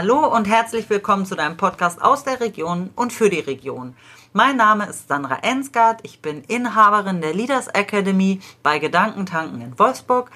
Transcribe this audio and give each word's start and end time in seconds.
Hallo 0.00 0.32
und 0.32 0.46
herzlich 0.46 0.88
willkommen 0.90 1.26
zu 1.26 1.34
deinem 1.34 1.56
Podcast 1.56 2.00
aus 2.00 2.22
der 2.22 2.38
Region 2.38 2.90
und 2.94 3.12
für 3.12 3.30
die 3.30 3.40
Region. 3.40 3.96
Mein 4.32 4.56
Name 4.56 4.86
ist 4.86 5.08
Sandra 5.08 5.38
Ensgard, 5.42 6.02
ich 6.04 6.22
bin 6.22 6.44
Inhaberin 6.44 7.20
der 7.20 7.34
Leaders 7.34 7.66
Academy 7.66 8.40
bei 8.62 8.78
Gedankentanken 8.78 9.60
in 9.60 9.76
Wolfsburg 9.76 10.30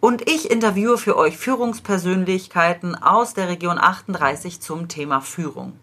und 0.00 0.28
ich 0.28 0.50
interviewe 0.50 0.98
für 0.98 1.16
euch 1.16 1.38
Führungspersönlichkeiten 1.38 2.96
aus 2.96 3.32
der 3.32 3.48
Region 3.48 3.78
38 3.78 4.60
zum 4.60 4.88
Thema 4.88 5.22
Führung. 5.22 5.80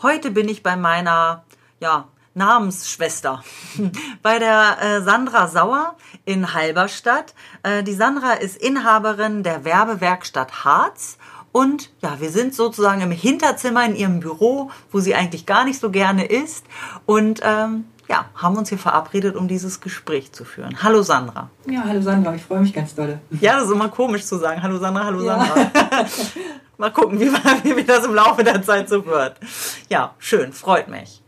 Heute 0.00 0.30
bin 0.30 0.48
ich 0.48 0.62
bei 0.62 0.76
meiner 0.76 1.42
ja, 1.80 2.06
Namensschwester, 2.34 3.42
bei 4.22 4.38
der 4.38 4.76
äh, 4.80 5.02
Sandra 5.02 5.48
Sauer 5.48 5.96
in 6.24 6.54
Halberstadt. 6.54 7.34
Äh, 7.64 7.82
die 7.82 7.94
Sandra 7.94 8.34
ist 8.34 8.56
Inhaberin 8.56 9.42
der 9.42 9.64
Werbewerkstatt 9.64 10.64
Harz 10.64 11.18
und 11.54 11.90
ja, 12.02 12.20
wir 12.20 12.30
sind 12.30 12.52
sozusagen 12.52 13.00
im 13.00 13.12
Hinterzimmer 13.12 13.84
in 13.84 13.94
ihrem 13.94 14.18
Büro, 14.18 14.72
wo 14.90 14.98
sie 14.98 15.14
eigentlich 15.14 15.46
gar 15.46 15.64
nicht 15.64 15.78
so 15.78 15.88
gerne 15.88 16.24
ist. 16.26 16.66
Und 17.06 17.42
ähm, 17.44 17.84
ja, 18.08 18.24
haben 18.34 18.56
uns 18.58 18.70
hier 18.70 18.78
verabredet, 18.78 19.36
um 19.36 19.46
dieses 19.46 19.80
Gespräch 19.80 20.32
zu 20.32 20.44
führen. 20.44 20.82
Hallo 20.82 21.02
Sandra. 21.02 21.50
Ja, 21.66 21.84
hallo 21.84 22.02
Sandra, 22.02 22.34
ich 22.34 22.42
freue 22.42 22.58
mich 22.58 22.74
ganz 22.74 22.96
doll. 22.96 23.20
Ja, 23.40 23.54
das 23.54 23.66
ist 23.66 23.70
immer 23.70 23.88
komisch 23.88 24.24
zu 24.24 24.36
sagen. 24.36 24.64
Hallo 24.64 24.78
Sandra, 24.78 25.04
hallo 25.04 25.24
ja. 25.24 25.38
Sandra. 25.38 26.06
Mal 26.76 26.90
gucken, 26.90 27.20
wie, 27.20 27.32
wie 27.32 27.84
das 27.84 28.04
im 28.04 28.16
Laufe 28.16 28.42
der 28.42 28.60
Zeit 28.60 28.88
so 28.88 29.06
wird. 29.06 29.36
Ja, 29.88 30.16
schön, 30.18 30.52
freut 30.52 30.88
mich. 30.88 31.22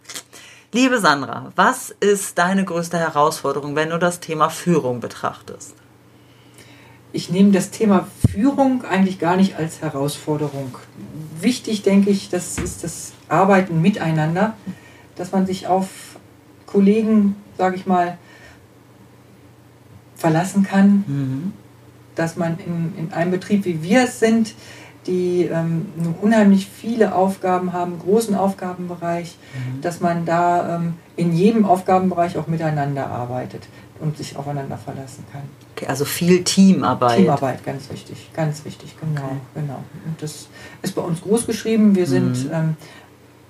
Liebe 0.73 0.99
Sandra, 0.99 1.53
was 1.55 1.91
ist 2.01 2.37
deine 2.37 2.65
größte 2.65 2.99
Herausforderung, 2.99 3.77
wenn 3.77 3.91
du 3.91 3.99
das 4.01 4.19
Thema 4.19 4.49
Führung 4.49 4.99
betrachtest? 4.99 5.77
Ich 7.17 7.31
nehme 7.31 7.51
das 7.51 7.71
Thema 7.71 8.07
Führung 8.31 8.85
eigentlich 8.85 9.19
gar 9.19 9.37
nicht 9.37 9.57
als 9.57 9.81
Herausforderung. 9.81 10.77
Wichtig, 11.41 11.83
denke 11.83 12.11
ich, 12.11 12.29
das 12.29 12.59
ist 12.59 12.85
das 12.85 13.13
Arbeiten 13.29 13.81
miteinander, 13.81 14.55
dass 15.17 15.33
man 15.33 15.47
sich 15.47 15.67
auf 15.67 15.89
Kollegen, 16.67 17.35
sage 17.57 17.77
ich 17.77 17.87
mal, 17.87 18.19
verlassen 20.15 20.63
kann, 20.63 21.05
mhm. 21.07 21.53
dass 22.15 22.37
man 22.37 22.59
in, 22.59 22.93
in 22.99 23.13
einem 23.15 23.31
Betrieb, 23.31 23.65
wie 23.65 23.83
wir 23.83 24.05
es 24.05 24.21
sind, 24.21 24.55
die 25.07 25.45
ähm, 25.45 25.87
unheimlich 26.21 26.69
viele 26.69 27.15
Aufgaben 27.15 27.73
haben, 27.73 27.99
großen 27.99 28.35
Aufgabenbereich, 28.35 29.37
mhm. 29.55 29.81
dass 29.81 30.01
man 30.01 30.27
da 30.27 30.77
ähm, 30.77 30.95
in 31.17 31.33
jedem 31.33 31.65
Aufgabenbereich 31.65 32.37
auch 32.37 32.47
miteinander 32.47 33.07
arbeitet 33.07 33.63
und 34.01 34.17
sich 34.17 34.37
aufeinander 34.37 34.77
verlassen 34.77 35.25
kann. 35.33 35.43
Okay, 35.75 35.87
also 35.87 36.05
viel 36.05 36.45
Teamarbeit. 36.45 37.19
Teamarbeit, 37.19 37.65
ganz 37.65 37.91
wichtig, 37.91 38.31
ganz 38.35 38.65
wichtig, 38.65 38.95
genau, 39.01 39.27
okay. 39.27 39.37
genau. 39.55 39.83
Und 40.07 40.21
das 40.21 40.49
ist 40.83 40.95
bei 40.95 41.03
uns 41.03 41.21
groß 41.23 41.47
geschrieben. 41.47 41.95
Wir 41.95 42.07
sind 42.07 42.45
mhm. 42.45 42.51
ähm, 42.53 42.77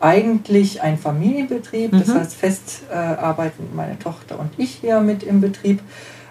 eigentlich 0.00 0.82
ein 0.82 0.98
Familienbetrieb, 0.98 1.92
das 1.92 2.08
mhm. 2.08 2.14
heißt 2.14 2.34
fest 2.34 2.82
äh, 2.90 2.94
arbeiten 2.94 3.68
meine 3.74 3.98
Tochter 3.98 4.38
und 4.38 4.50
ich 4.56 4.76
hier 4.76 5.00
mit 5.00 5.22
im 5.22 5.40
Betrieb. 5.40 5.80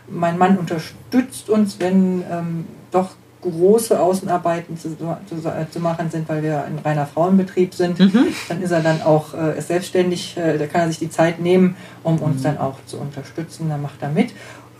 Mein 0.08 0.38
Mann 0.38 0.58
unterstützt 0.58 1.50
uns, 1.50 1.80
wenn 1.80 2.24
ähm, 2.30 2.68
doch 2.92 3.12
große 3.52 4.00
Außenarbeiten 4.00 4.78
zu, 4.78 4.98
zu, 4.98 5.16
zu, 5.72 5.80
machen 5.80 6.10
sind, 6.10 6.28
weil 6.28 6.44
wir 6.44 6.64
ein 6.64 6.80
reiner 6.84 7.06
Frauenbetrieb 7.06 7.74
sind, 7.74 8.00
mhm. 8.00 8.28
dann 8.50 8.62
ist 8.62 8.72
er 8.72 8.82
dann 8.82 9.02
auch 9.02 9.34
äh, 9.34 9.60
selbstständig, 9.62 10.38
äh, 10.38 10.58
da 10.58 10.68
kann 10.68 10.82
er 10.82 10.88
sich 10.88 11.00
die 11.00 11.10
Zeit 11.10 11.40
nehmen, 11.40 11.76
um 12.04 12.20
uns 12.20 12.40
mhm. 12.40 12.44
dann 12.44 12.58
auch 12.58 12.78
zu 12.86 12.98
unterstützen, 12.98 13.70
da 13.70 13.78
macht 13.78 14.02
er 14.02 14.10
mit. 14.10 14.32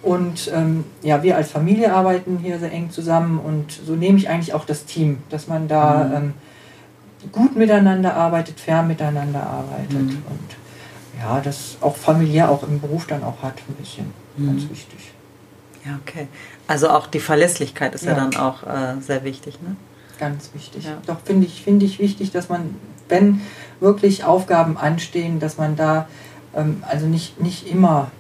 Und 0.02 0.52
ähm, 0.54 0.84
ja, 1.02 1.24
wir 1.24 1.36
als 1.36 1.52
Familie 1.52 1.94
arbeiten 1.94 2.38
hier 2.42 2.60
sehr 2.60 2.72
eng 2.72 2.92
zusammen 2.92 3.40
und 3.40 3.72
so 3.72 3.96
nehme 3.96 4.18
ich 4.20 4.30
eigentlich 4.30 4.54
auch 4.54 4.66
das 4.66 4.86
Team, 4.86 5.18
dass 5.30 5.48
man 5.48 5.68
da 5.68 6.04
mhm. 6.04 6.16
ähm, 6.16 6.34
gut 7.32 7.56
miteinander 7.56 8.14
arbeitet, 8.14 8.60
fair 8.60 8.84
miteinander 8.84 9.42
arbeitet 9.42 9.94
mhm. 9.94 10.24
und 10.30 11.20
ja, 11.20 11.42
das 11.42 11.78
auch 11.82 11.96
familiär 11.96 12.50
auch 12.50 12.64
im 12.64 12.80
Beruf 12.80 13.08
dann 13.08 13.24
auch 13.24 13.42
hat, 13.42 13.56
ein 13.68 13.74
bisschen, 13.76 14.14
ganz 14.38 14.64
mhm. 14.64 14.70
wichtig. 14.70 15.15
Ja, 15.86 16.00
okay. 16.02 16.28
Also 16.68 16.90
auch 16.90 17.08
die 17.08 17.20
Verlässlichkeit 17.20 17.94
ist 17.94 18.06
ja, 18.06 18.12
ja 18.12 18.16
dann 18.16 18.36
auch 18.36 18.64
äh, 18.64 19.00
sehr 19.02 19.24
wichtig, 19.24 19.62
ne? 19.62 19.76
Ganz 20.20 20.52
wichtig. 20.54 20.86
Ja. 20.86 20.98
Doch 21.06 21.20
finde 21.24 21.46
ich, 21.46 21.62
find 21.62 21.84
ich 21.84 22.00
wichtig, 22.00 22.32
dass 22.32 22.50
man, 22.50 22.76
wenn 23.10 23.42
wirklich 23.80 24.24
Aufgaben 24.24 24.78
anstehen, 24.78 25.40
dass 25.40 25.58
man 25.58 25.76
da 25.76 26.08
ähm, 26.56 26.84
also 26.88 27.06
nicht, 27.06 27.42
nicht 27.42 27.68
immer 27.68 28.12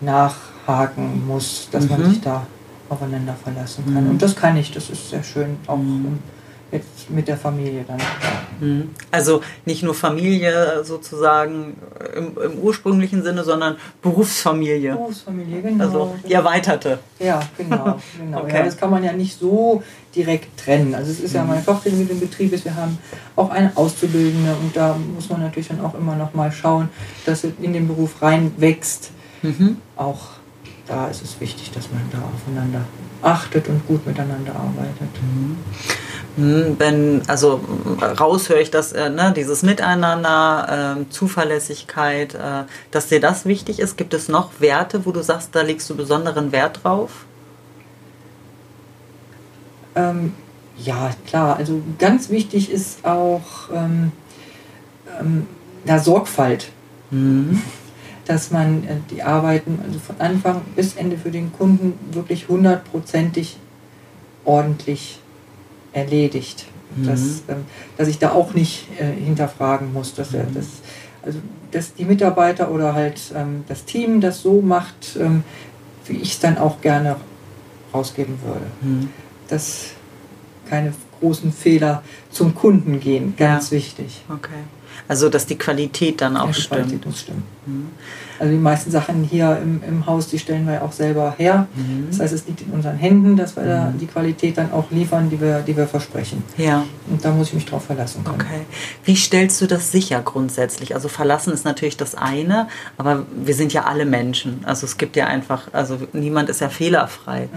nachhaken 0.00 1.26
muss, 1.26 1.68
dass 1.70 1.84
mhm. 1.84 1.90
man 1.90 2.10
sich 2.10 2.20
da 2.22 2.46
aufeinander 2.88 3.34
verlassen 3.34 3.84
kann. 3.84 4.04
Mhm. 4.04 4.10
Und 4.10 4.22
das 4.22 4.34
kann 4.34 4.56
ich, 4.56 4.72
das 4.72 4.90
ist 4.90 5.10
sehr 5.10 5.22
schön, 5.22 5.58
auch 5.66 5.76
mhm 5.76 6.18
mit 7.08 7.28
der 7.28 7.36
Familie 7.36 7.84
dann. 7.86 7.98
Mhm. 8.60 8.90
Also 9.10 9.42
nicht 9.64 9.82
nur 9.82 9.94
Familie 9.94 10.84
sozusagen 10.84 11.76
im, 12.16 12.36
im, 12.42 12.58
ursprünglichen 12.58 13.22
Sinne, 13.22 13.44
sondern 13.44 13.76
Berufsfamilie. 14.00 14.92
Berufsfamilie, 14.92 15.62
genau. 15.62 15.84
Also 15.84 16.14
die 16.26 16.32
erweiterte. 16.32 16.98
Ja, 17.18 17.40
genau. 17.58 17.98
genau. 18.18 18.40
Okay. 18.40 18.56
Ja, 18.56 18.62
das 18.64 18.76
kann 18.76 18.90
man 18.90 19.04
ja 19.04 19.12
nicht 19.12 19.38
so 19.38 19.82
direkt 20.14 20.58
trennen. 20.58 20.94
Also 20.94 21.10
es 21.10 21.20
ist 21.20 21.34
ja 21.34 21.42
mhm. 21.42 21.50
meine 21.50 21.64
Tochter, 21.64 21.90
die 21.90 21.96
mit 21.96 22.10
dem 22.10 22.20
Betrieb 22.20 22.52
ist. 22.52 22.64
Wir 22.64 22.74
haben 22.74 22.98
auch 23.36 23.50
eine 23.50 23.72
Auszubildende 23.74 24.54
und 24.62 24.76
da 24.76 24.96
muss 25.14 25.28
man 25.28 25.40
natürlich 25.40 25.68
dann 25.68 25.80
auch 25.80 25.94
immer 25.94 26.16
noch 26.16 26.34
mal 26.34 26.52
schauen, 26.52 26.88
dass 27.26 27.44
es 27.44 27.52
in 27.60 27.72
den 27.72 27.88
Beruf 27.88 28.22
reinwächst. 28.22 29.10
Mhm. 29.42 29.78
Auch 29.96 30.30
da 30.86 31.08
ist 31.08 31.22
es 31.22 31.40
wichtig, 31.40 31.70
dass 31.72 31.90
man 31.90 32.02
da 32.10 32.18
aufeinander 32.34 32.82
achtet 33.22 33.68
und 33.68 33.86
gut 33.86 34.06
miteinander 34.06 34.54
arbeitet. 34.54 35.22
Mhm. 35.22 35.56
Hm, 36.36 36.76
wenn, 36.78 37.22
also 37.28 37.60
raus 38.00 38.48
höre 38.48 38.60
ich 38.60 38.70
das, 38.70 38.92
äh, 38.92 39.10
ne, 39.10 39.34
dieses 39.36 39.62
Miteinander, 39.62 40.96
äh, 40.98 41.10
Zuverlässigkeit, 41.10 42.34
äh, 42.34 42.64
dass 42.90 43.08
dir 43.08 43.20
das 43.20 43.44
wichtig 43.44 43.80
ist. 43.80 43.98
Gibt 43.98 44.14
es 44.14 44.28
noch 44.28 44.60
Werte, 44.60 45.04
wo 45.04 45.12
du 45.12 45.22
sagst, 45.22 45.50
da 45.52 45.60
legst 45.60 45.90
du 45.90 45.96
besonderen 45.96 46.50
Wert 46.52 46.80
drauf? 46.82 47.26
Ähm, 49.94 50.32
ja, 50.78 51.10
klar. 51.26 51.56
Also 51.56 51.82
ganz 51.98 52.30
wichtig 52.30 52.70
ist 52.70 53.04
auch 53.04 53.68
ähm, 53.74 54.12
ähm, 55.20 55.46
ja, 55.84 55.98
Sorgfalt. 55.98 56.70
Mhm. 57.10 57.60
Dass 58.24 58.50
man 58.50 58.84
äh, 58.84 58.96
die 59.10 59.22
Arbeiten 59.22 59.80
also 59.84 59.98
von 59.98 60.18
Anfang 60.20 60.62
bis 60.76 60.94
Ende 60.94 61.18
für 61.18 61.30
den 61.30 61.52
Kunden 61.52 61.98
wirklich 62.12 62.48
hundertprozentig 62.48 63.58
ordentlich 64.44 65.18
erledigt. 65.92 66.66
Mhm. 66.96 67.06
Dass, 67.06 67.20
ähm, 67.48 67.64
dass 67.96 68.08
ich 68.08 68.18
da 68.18 68.32
auch 68.32 68.54
nicht 68.54 68.88
äh, 68.98 69.04
hinterfragen 69.04 69.92
muss, 69.92 70.14
dass, 70.14 70.34
er, 70.34 70.44
mhm. 70.44 70.54
das, 70.54 70.66
also, 71.22 71.38
dass 71.70 71.94
die 71.94 72.04
Mitarbeiter 72.04 72.70
oder 72.70 72.94
halt 72.94 73.20
ähm, 73.34 73.64
das 73.68 73.84
Team 73.84 74.20
das 74.20 74.42
so 74.42 74.60
macht, 74.60 75.16
ähm, 75.18 75.44
wie 76.06 76.16
ich 76.16 76.32
es 76.32 76.40
dann 76.40 76.58
auch 76.58 76.80
gerne 76.80 77.16
rausgeben 77.94 78.38
würde. 78.44 78.66
Mhm. 78.82 79.08
Dass 79.48 79.90
keine 80.68 80.92
großen 81.20 81.52
Fehler 81.52 82.02
zum 82.30 82.54
Kunden 82.54 83.00
gehen, 83.00 83.34
ganz 83.36 83.70
ja. 83.70 83.76
wichtig. 83.76 84.22
Okay. 84.28 84.64
Also 85.08 85.28
dass 85.28 85.46
die 85.46 85.56
Qualität 85.56 86.20
dann 86.20 86.36
auch 86.36 86.48
ja, 86.48 86.52
stimmt. 86.54 86.80
Qualität 86.82 87.06
muss 87.06 87.20
stimmen. 87.20 87.42
Mhm. 87.66 87.88
Also 88.38 88.52
die 88.52 88.58
meisten 88.58 88.90
Sachen 88.90 89.22
hier 89.22 89.58
im, 89.62 89.80
im 89.86 90.06
Haus, 90.06 90.28
die 90.28 90.38
stellen 90.38 90.66
wir 90.66 90.82
auch 90.82 90.92
selber 90.92 91.34
her. 91.38 91.68
Mhm. 91.74 92.06
Das 92.10 92.20
heißt, 92.20 92.32
es 92.32 92.46
liegt 92.46 92.62
in 92.62 92.70
unseren 92.70 92.96
Händen, 92.96 93.36
dass 93.36 93.54
wir 93.56 93.62
mhm. 93.62 93.68
da 93.68 93.94
die 94.00 94.06
Qualität 94.06 94.58
dann 94.58 94.72
auch 94.72 94.90
liefern, 94.90 95.30
die 95.30 95.40
wir, 95.40 95.60
die 95.60 95.76
wir 95.76 95.86
versprechen. 95.86 96.42
Ja. 96.56 96.84
Und 97.08 97.24
da 97.24 97.30
muss 97.30 97.48
ich 97.48 97.54
mich 97.54 97.66
drauf 97.66 97.84
verlassen 97.84 98.24
können. 98.24 98.40
Okay. 98.40 98.62
Wie 99.04 99.16
stellst 99.16 99.60
du 99.60 99.66
das 99.66 99.92
sicher 99.92 100.20
grundsätzlich? 100.22 100.94
Also 100.94 101.08
verlassen 101.08 101.52
ist 101.52 101.64
natürlich 101.64 101.96
das 101.96 102.14
eine, 102.14 102.68
aber 102.98 103.26
wir 103.44 103.54
sind 103.54 103.72
ja 103.72 103.84
alle 103.84 104.06
Menschen. 104.06 104.60
Also 104.64 104.86
es 104.86 104.96
gibt 104.98 105.16
ja 105.16 105.26
einfach, 105.26 105.68
also 105.72 105.98
niemand 106.12 106.48
ist 106.48 106.60
ja 106.60 106.68
fehlerfrei. 106.68 107.48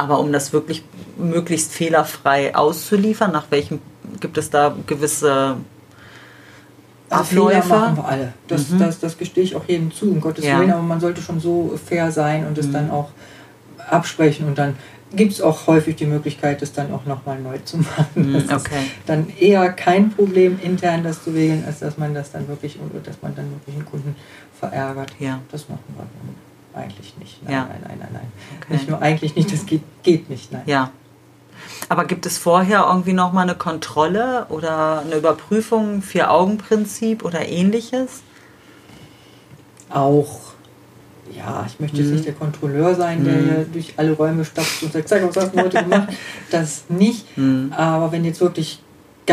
Aber 0.00 0.18
um 0.18 0.32
das 0.32 0.54
wirklich 0.54 0.82
möglichst 1.18 1.72
fehlerfrei 1.72 2.54
auszuliefern, 2.54 3.32
nach 3.32 3.50
welchem 3.50 3.80
gibt 4.18 4.38
es 4.38 4.48
da 4.48 4.74
gewisse 4.86 5.56
Abläufe. 7.10 7.62
Fehler 7.62 7.80
machen 7.80 7.96
wir 7.98 8.08
alle. 8.08 8.32
Das, 8.48 8.70
mhm. 8.70 8.78
das, 8.78 8.98
das 8.98 9.18
gestehe 9.18 9.44
ich 9.44 9.54
auch 9.56 9.64
jedem 9.68 9.92
zu, 9.92 10.10
um 10.10 10.22
Gottes 10.22 10.46
ja. 10.46 10.58
Willen. 10.58 10.72
Aber 10.72 10.80
man 10.80 11.00
sollte 11.00 11.20
schon 11.20 11.38
so 11.38 11.78
fair 11.84 12.10
sein 12.12 12.46
und 12.46 12.56
es 12.56 12.68
mhm. 12.68 12.72
dann 12.72 12.90
auch 12.90 13.10
absprechen. 13.90 14.46
Und 14.46 14.56
dann 14.56 14.76
gibt 15.14 15.32
es 15.32 15.42
auch 15.42 15.66
häufig 15.66 15.96
die 15.96 16.06
Möglichkeit, 16.06 16.62
das 16.62 16.72
dann 16.72 16.90
auch 16.94 17.04
nochmal 17.04 17.38
neu 17.38 17.58
zu 17.62 17.76
machen. 17.76 18.06
Mhm. 18.14 18.32
Das 18.48 18.64
okay. 18.64 18.76
ist 18.76 18.90
dann 19.04 19.28
eher 19.38 19.70
kein 19.70 20.12
Problem, 20.12 20.58
intern 20.62 21.04
das 21.04 21.22
zu 21.22 21.34
wählen, 21.34 21.62
als 21.66 21.80
dass 21.80 21.98
man 21.98 22.14
das 22.14 22.32
dann 22.32 22.48
wirklich, 22.48 22.78
dass 23.04 23.20
man 23.20 23.34
dann 23.34 23.50
wirklich 23.50 23.76
einen 23.76 23.84
Kunden 23.84 24.16
verärgert. 24.58 25.12
Ja. 25.18 25.40
Das 25.52 25.68
machen 25.68 25.84
wir 25.88 26.06
eigentlich 26.74 27.16
nicht. 27.18 27.42
Nein, 27.42 27.52
ja. 27.52 27.66
nein, 27.68 27.80
nein, 27.86 27.98
nein, 28.00 28.08
nein. 28.12 28.32
Okay. 28.60 28.72
Nicht 28.74 28.88
nur 28.88 29.02
eigentlich 29.02 29.36
nicht, 29.36 29.52
das 29.52 29.66
geht, 29.66 29.82
geht 30.02 30.30
nicht. 30.30 30.52
Nein. 30.52 30.62
Ja. 30.66 30.90
Aber 31.88 32.04
gibt 32.04 32.26
es 32.26 32.38
vorher 32.38 32.86
irgendwie 32.88 33.12
nochmal 33.12 33.44
eine 33.44 33.54
Kontrolle 33.56 34.46
oder 34.48 35.00
eine 35.00 35.16
Überprüfung, 35.16 36.02
Vier-Augen-Prinzip 36.02 37.24
oder 37.24 37.46
ähnliches? 37.46 38.22
Auch. 39.88 40.50
Ja, 41.32 41.64
ich 41.66 41.78
möchte 41.78 41.98
jetzt 41.98 42.08
mhm. 42.08 42.14
nicht 42.14 42.26
der 42.26 42.34
Kontrolleur 42.34 42.94
sein, 42.94 43.24
der 43.24 43.34
mhm. 43.34 43.72
durch 43.72 43.94
alle 43.96 44.12
Räume 44.12 44.44
stapft 44.44 44.82
und 44.82 44.92
sagt, 44.92 45.08
zeig, 45.08 45.26
was 45.26 45.36
hast 45.36 45.54
du 45.54 45.60
heute 45.60 45.82
gemacht? 45.82 46.08
Das 46.50 46.84
nicht. 46.88 47.36
Mhm. 47.36 47.72
Aber 47.76 48.10
wenn 48.10 48.24
jetzt 48.24 48.40
wirklich 48.40 48.82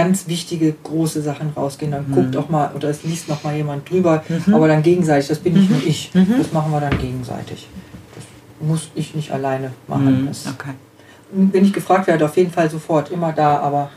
ganz 0.01 0.27
wichtige, 0.27 0.73
große 0.83 1.21
Sachen 1.21 1.49
rausgehen. 1.55 1.91
Dann 1.91 2.11
guckt 2.11 2.33
Mhm. 2.33 2.39
auch 2.39 2.49
mal, 2.49 2.71
oder 2.75 2.89
es 2.89 3.03
liest 3.03 3.27
noch 3.29 3.44
mal 3.44 3.55
jemand 3.55 3.89
drüber, 3.89 4.23
Mhm. 4.27 4.53
aber 4.53 4.67
dann 4.67 4.83
gegenseitig. 4.83 5.27
Das 5.29 5.39
bin 5.39 5.53
nicht 5.53 5.69
Mhm. 5.69 5.77
nur 5.77 5.85
ich. 5.88 6.11
Mhm. 6.13 6.35
Das 6.38 6.51
machen 6.53 6.71
wir 6.71 6.79
dann 6.81 6.97
gegenseitig. 6.97 7.67
Das 8.15 8.23
muss 8.67 8.89
ich 8.95 9.13
nicht 9.15 9.31
alleine 9.31 9.71
machen. 9.88 10.21
Mhm. 10.23 10.27
Das, 10.27 10.45
Okay. 10.47 10.71
Wenn 11.31 11.65
ich 11.65 11.73
gefragt 11.73 12.07
werde, 12.07 12.23
auf 12.23 12.38
jeden 12.38 12.51
Fall 12.51 12.69
sofort, 12.69 13.11
immer 13.11 13.33
da, 13.33 13.59
aber 13.59 13.89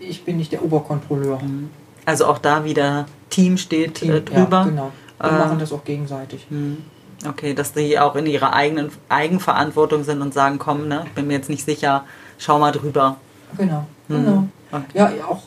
ich 0.00 0.24
bin 0.24 0.38
nicht 0.38 0.50
der 0.52 0.64
Oberkontrolleur. 0.64 1.38
Also 2.06 2.26
auch 2.26 2.38
da 2.38 2.64
wieder 2.64 3.04
Team 3.28 3.58
steht 3.58 3.96
Team, 3.96 4.12
äh, 4.12 4.20
drüber. 4.22 4.58
Ja, 4.58 4.64
genau. 4.64 4.92
Wir 5.20 5.30
Äh, 5.30 5.32
machen 5.38 5.58
das 5.58 5.72
auch 5.72 5.84
gegenseitig. 5.84 6.46
Okay, 7.26 7.54
dass 7.54 7.72
die 7.72 7.98
auch 7.98 8.14
in 8.16 8.26
ihrer 8.26 8.52
eigenen 8.54 8.90
Eigenverantwortung 9.08 10.04
sind 10.04 10.20
und 10.22 10.32
sagen, 10.34 10.58
komm, 10.58 10.88
ne, 10.88 11.02
ich 11.06 11.12
bin 11.12 11.26
mir 11.26 11.34
jetzt 11.34 11.50
nicht 11.50 11.64
sicher, 11.64 12.04
schau 12.38 12.58
mal 12.58 12.72
drüber. 12.72 13.16
Genau, 13.56 13.86
Mhm. 14.08 14.14
genau. 14.14 14.48
Okay. 14.72 14.84
Ja, 14.94 15.12
auch, 15.28 15.42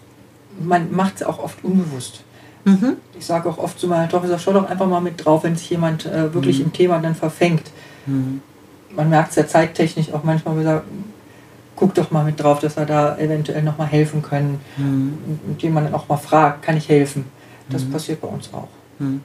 man 0.59 0.91
macht 0.91 1.17
es 1.17 1.23
auch 1.23 1.39
oft 1.39 1.63
unbewusst. 1.63 2.21
Mhm. 2.65 2.97
Ich 3.17 3.25
sage 3.25 3.49
auch 3.49 3.57
oft 3.57 3.79
zu 3.79 3.87
meiner 3.87 4.09
Tochter, 4.09 4.27
sag, 4.29 4.39
schau 4.41 4.53
doch 4.53 4.69
einfach 4.69 4.87
mal 4.87 5.01
mit 5.01 5.23
drauf, 5.23 5.43
wenn 5.43 5.55
sich 5.55 5.69
jemand 5.69 6.05
äh, 6.05 6.33
wirklich 6.33 6.59
Mhm. 6.59 6.65
im 6.65 6.73
Thema 6.73 6.99
dann 6.99 7.15
verfängt. 7.15 7.63
Mhm. 8.05 8.41
Man 8.95 9.09
merkt 9.09 9.29
es 9.31 9.35
ja 9.35 9.47
zeittechnisch 9.47 10.11
auch 10.13 10.23
manchmal, 10.23 10.55
wir 10.57 10.63
sagen, 10.63 11.13
guck 11.75 11.93
doch 11.95 12.11
mal 12.11 12.25
mit 12.25 12.41
drauf, 12.41 12.59
dass 12.59 12.75
wir 12.75 12.85
da 12.85 13.17
eventuell 13.17 13.61
nochmal 13.63 13.87
helfen 13.87 14.21
können. 14.21 14.59
Mhm. 14.77 15.17
Und, 15.47 15.61
jemand 15.63 15.87
dann 15.87 15.93
auch 15.95 16.09
mal 16.09 16.17
fragt, 16.17 16.63
kann 16.63 16.75
ich 16.75 16.89
helfen? 16.89 17.25
Das 17.69 17.85
Mhm. 17.85 17.91
passiert 17.91 18.21
bei 18.21 18.27
uns 18.27 18.49
auch. 18.53 18.67
Mhm. 18.99 19.21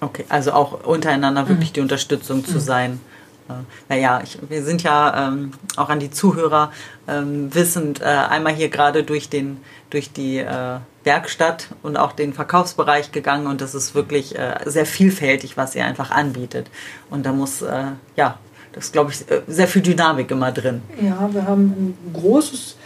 Okay, 0.00 0.24
also 0.28 0.52
auch 0.52 0.84
untereinander 0.84 1.48
wirklich 1.48 1.72
die 1.72 1.80
Unterstützung 1.80 2.44
zu 2.44 2.60
sein. 2.60 3.00
Äh, 3.48 3.52
Naja, 3.88 4.20
ich, 4.22 4.38
wir 4.48 4.62
sind 4.62 4.82
ja 4.82 5.28
ähm, 5.28 5.52
auch 5.76 5.88
an 5.88 6.00
die 6.00 6.10
Zuhörer 6.10 6.72
ähm, 7.08 7.54
wissend, 7.54 8.00
äh, 8.00 8.04
einmal 8.04 8.54
hier 8.54 8.68
gerade 8.68 9.02
durch, 9.02 9.28
den, 9.28 9.58
durch 9.90 10.12
die 10.12 10.38
äh, 10.38 10.78
Werkstatt 11.04 11.68
und 11.82 11.96
auch 11.96 12.12
den 12.12 12.32
Verkaufsbereich 12.32 13.12
gegangen 13.12 13.46
und 13.46 13.60
das 13.60 13.74
ist 13.74 13.94
wirklich 13.94 14.36
äh, 14.36 14.56
sehr 14.66 14.86
vielfältig, 14.86 15.56
was 15.56 15.74
ihr 15.74 15.84
einfach 15.84 16.10
anbietet. 16.10 16.68
Und 17.10 17.24
da 17.26 17.32
muss, 17.32 17.62
äh, 17.62 17.84
ja, 18.16 18.38
das 18.72 18.86
ist, 18.86 18.92
glaube 18.92 19.12
ich, 19.12 19.30
äh, 19.30 19.42
sehr 19.46 19.68
viel 19.68 19.82
Dynamik 19.82 20.30
immer 20.30 20.52
drin. 20.52 20.82
Ja, 21.00 21.28
wir 21.32 21.46
haben 21.46 21.64
ein 21.64 22.12
großes 22.12 22.76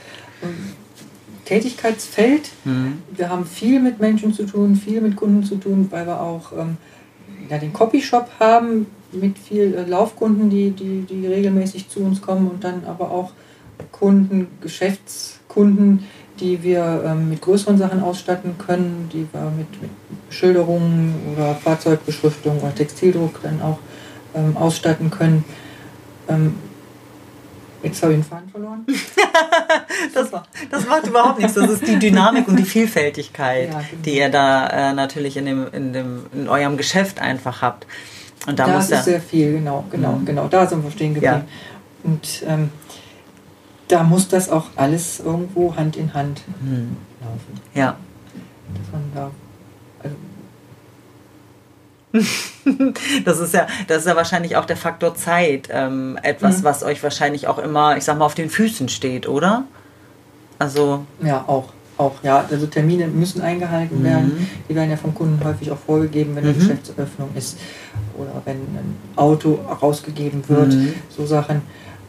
ähm, 0.42 0.74
Tätigkeitsfeld. 1.46 2.50
Mhm. 2.64 3.02
Wir 3.10 3.28
haben 3.28 3.44
viel 3.44 3.80
mit 3.80 3.98
Menschen 3.98 4.32
zu 4.34 4.44
tun, 4.44 4.76
viel 4.76 5.00
mit 5.00 5.16
Kunden 5.16 5.42
zu 5.42 5.56
tun, 5.56 5.88
weil 5.90 6.06
wir 6.06 6.20
auch 6.20 6.52
ähm, 6.52 6.76
ja, 7.48 7.58
den 7.58 7.72
Copyshop 7.72 8.28
haben 8.38 8.86
mit 9.12 9.38
viel 9.38 9.74
äh, 9.74 9.88
Laufkunden, 9.88 10.50
die, 10.50 10.70
die, 10.70 11.02
die 11.02 11.26
regelmäßig 11.26 11.88
zu 11.88 12.00
uns 12.00 12.20
kommen 12.20 12.48
und 12.48 12.64
dann 12.64 12.84
aber 12.86 13.10
auch 13.10 13.32
Kunden, 13.92 14.48
Geschäftskunden, 14.60 16.04
die 16.38 16.62
wir 16.62 17.02
ähm, 17.06 17.28
mit 17.28 17.40
größeren 17.40 17.78
Sachen 17.78 18.02
ausstatten 18.02 18.56
können, 18.58 19.08
die 19.12 19.26
wir 19.32 19.52
mit, 19.56 19.80
mit 19.80 19.90
Schilderungen 20.30 21.14
oder 21.32 21.54
Fahrzeugbeschriftung 21.54 22.60
oder 22.60 22.74
Textildruck 22.74 23.40
dann 23.42 23.60
auch 23.62 23.78
ähm, 24.34 24.56
ausstatten 24.56 25.10
können. 25.10 25.44
Ähm, 26.28 26.54
jetzt 27.82 28.02
habe 28.02 28.12
ich 28.14 28.20
den 28.20 28.24
Faden 28.24 28.48
verloren. 28.48 28.86
Das, 30.14 30.30
das 30.70 30.86
macht 30.86 31.06
überhaupt 31.06 31.38
nichts. 31.38 31.54
Das 31.54 31.70
ist 31.70 31.86
die 31.86 31.98
Dynamik 31.98 32.48
und 32.48 32.56
die 32.56 32.64
Vielfältigkeit, 32.64 33.68
Ja, 33.68 33.78
genau. 33.78 34.02
die 34.04 34.16
ihr 34.16 34.28
da 34.28 34.66
äh, 34.66 34.92
natürlich 34.94 35.36
in, 35.36 35.44
dem, 35.44 35.66
in, 35.72 35.92
dem, 35.92 36.26
in 36.32 36.48
eurem 36.48 36.76
Geschäft 36.76 37.20
einfach 37.20 37.60
habt. 37.62 37.86
Und 38.46 38.58
da 38.58 38.66
Da 38.66 38.74
muss 38.74 38.84
ist 38.84 38.90
ja. 38.90 39.02
sehr 39.02 39.20
viel, 39.20 39.52
genau, 39.52 39.84
genau, 39.90 40.12
Mhm. 40.12 40.24
genau. 40.24 40.48
Da 40.48 40.66
sind 40.66 40.82
wir 40.82 40.90
stehen 40.90 41.14
geblieben. 41.14 41.44
Und 42.02 42.42
ähm, 42.46 42.70
da 43.88 44.02
muss 44.02 44.28
das 44.28 44.48
auch 44.48 44.66
alles 44.76 45.20
irgendwo 45.20 45.74
Hand 45.76 45.96
in 45.96 46.14
Hand 46.14 46.40
Hm, 46.62 46.96
laufen. 47.20 47.60
ja. 47.74 47.96
Dass 48.74 48.92
man 48.92 49.02
da, 49.14 49.30
also, 50.02 50.16
Das 53.24 53.38
ist 53.38 53.54
ja, 53.54 53.66
das 53.88 53.98
ist 53.98 54.06
ja 54.06 54.16
wahrscheinlich 54.16 54.56
auch 54.56 54.64
der 54.64 54.76
Faktor 54.76 55.14
Zeit. 55.14 55.68
Ähm, 55.70 56.18
etwas, 56.22 56.58
Mhm. 56.60 56.64
was 56.64 56.82
euch 56.82 57.02
wahrscheinlich 57.02 57.46
auch 57.48 57.58
immer, 57.58 57.96
ich 57.96 58.04
sag 58.04 58.18
mal, 58.18 58.24
auf 58.24 58.34
den 58.34 58.50
Füßen 58.50 58.88
steht, 58.88 59.28
oder? 59.28 59.64
Also, 60.58 61.04
ja, 61.22 61.44
auch, 61.46 61.72
auch, 62.00 62.14
ja. 62.24 62.44
Also 62.50 62.66
Termine 62.66 63.06
müssen 63.06 63.40
eingehalten 63.42 64.00
Mhm. 64.00 64.04
werden. 64.04 64.48
Die 64.68 64.74
werden 64.74 64.90
ja 64.90 64.96
vom 64.96 65.14
Kunden 65.14 65.38
häufig 65.44 65.70
auch 65.70 65.78
vorgegeben, 65.78 66.34
wenn 66.34 66.44
eine 66.44 66.52
Mhm. 66.54 66.58
Geschäftseröffnung 66.58 67.28
ist 67.36 67.58
oder 68.18 68.42
wenn 68.44 68.56
ein 68.56 68.96
Auto 69.16 69.58
rausgegeben 69.82 70.42
wird. 70.48 70.72
Mhm. 70.74 70.94
So 71.16 71.26
Sachen. 71.26 71.62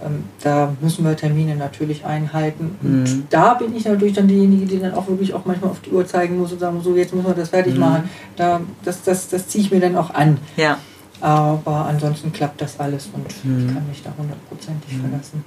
Ähm, 0.04 0.24
da 0.42 0.74
müssen 0.82 1.06
wir 1.06 1.16
Termine 1.16 1.56
natürlich 1.56 2.04
einhalten. 2.06 2.76
Und 2.82 3.04
Mhm. 3.04 3.24
da 3.30 3.54
bin 3.54 3.76
ich 3.76 3.86
natürlich 3.86 4.14
dann 4.14 4.28
diejenige, 4.28 4.66
die 4.66 4.80
dann 4.80 4.96
auch 4.96 5.08
wirklich 5.08 5.32
auch 5.36 5.46
manchmal 5.46 5.70
auf 5.70 5.80
die 5.82 5.92
Uhr 5.92 6.08
zeigen 6.08 6.40
muss 6.40 6.52
und 6.52 6.60
sagen, 6.60 6.82
so 6.84 6.96
jetzt 6.96 7.14
müssen 7.14 7.28
wir 7.28 7.36
das 7.36 7.50
fertig 7.50 7.76
Mhm. 7.76 7.80
machen. 7.82 8.10
Da, 8.36 8.62
das 8.84 9.04
das, 9.04 9.28
das 9.30 9.48
ziehe 9.48 9.64
ich 9.66 9.72
mir 9.72 9.80
dann 9.80 9.96
auch 9.96 10.12
an. 10.12 10.38
ja. 10.58 10.78
Aber 11.24 11.86
ansonsten 11.86 12.32
klappt 12.34 12.62
das 12.62 12.80
alles 12.80 13.08
und 13.14 13.28
ich 13.30 13.44
kann 13.44 13.88
mich 13.88 14.02
da 14.02 14.12
hundertprozentig 14.18 14.98
verlassen. 14.98 15.44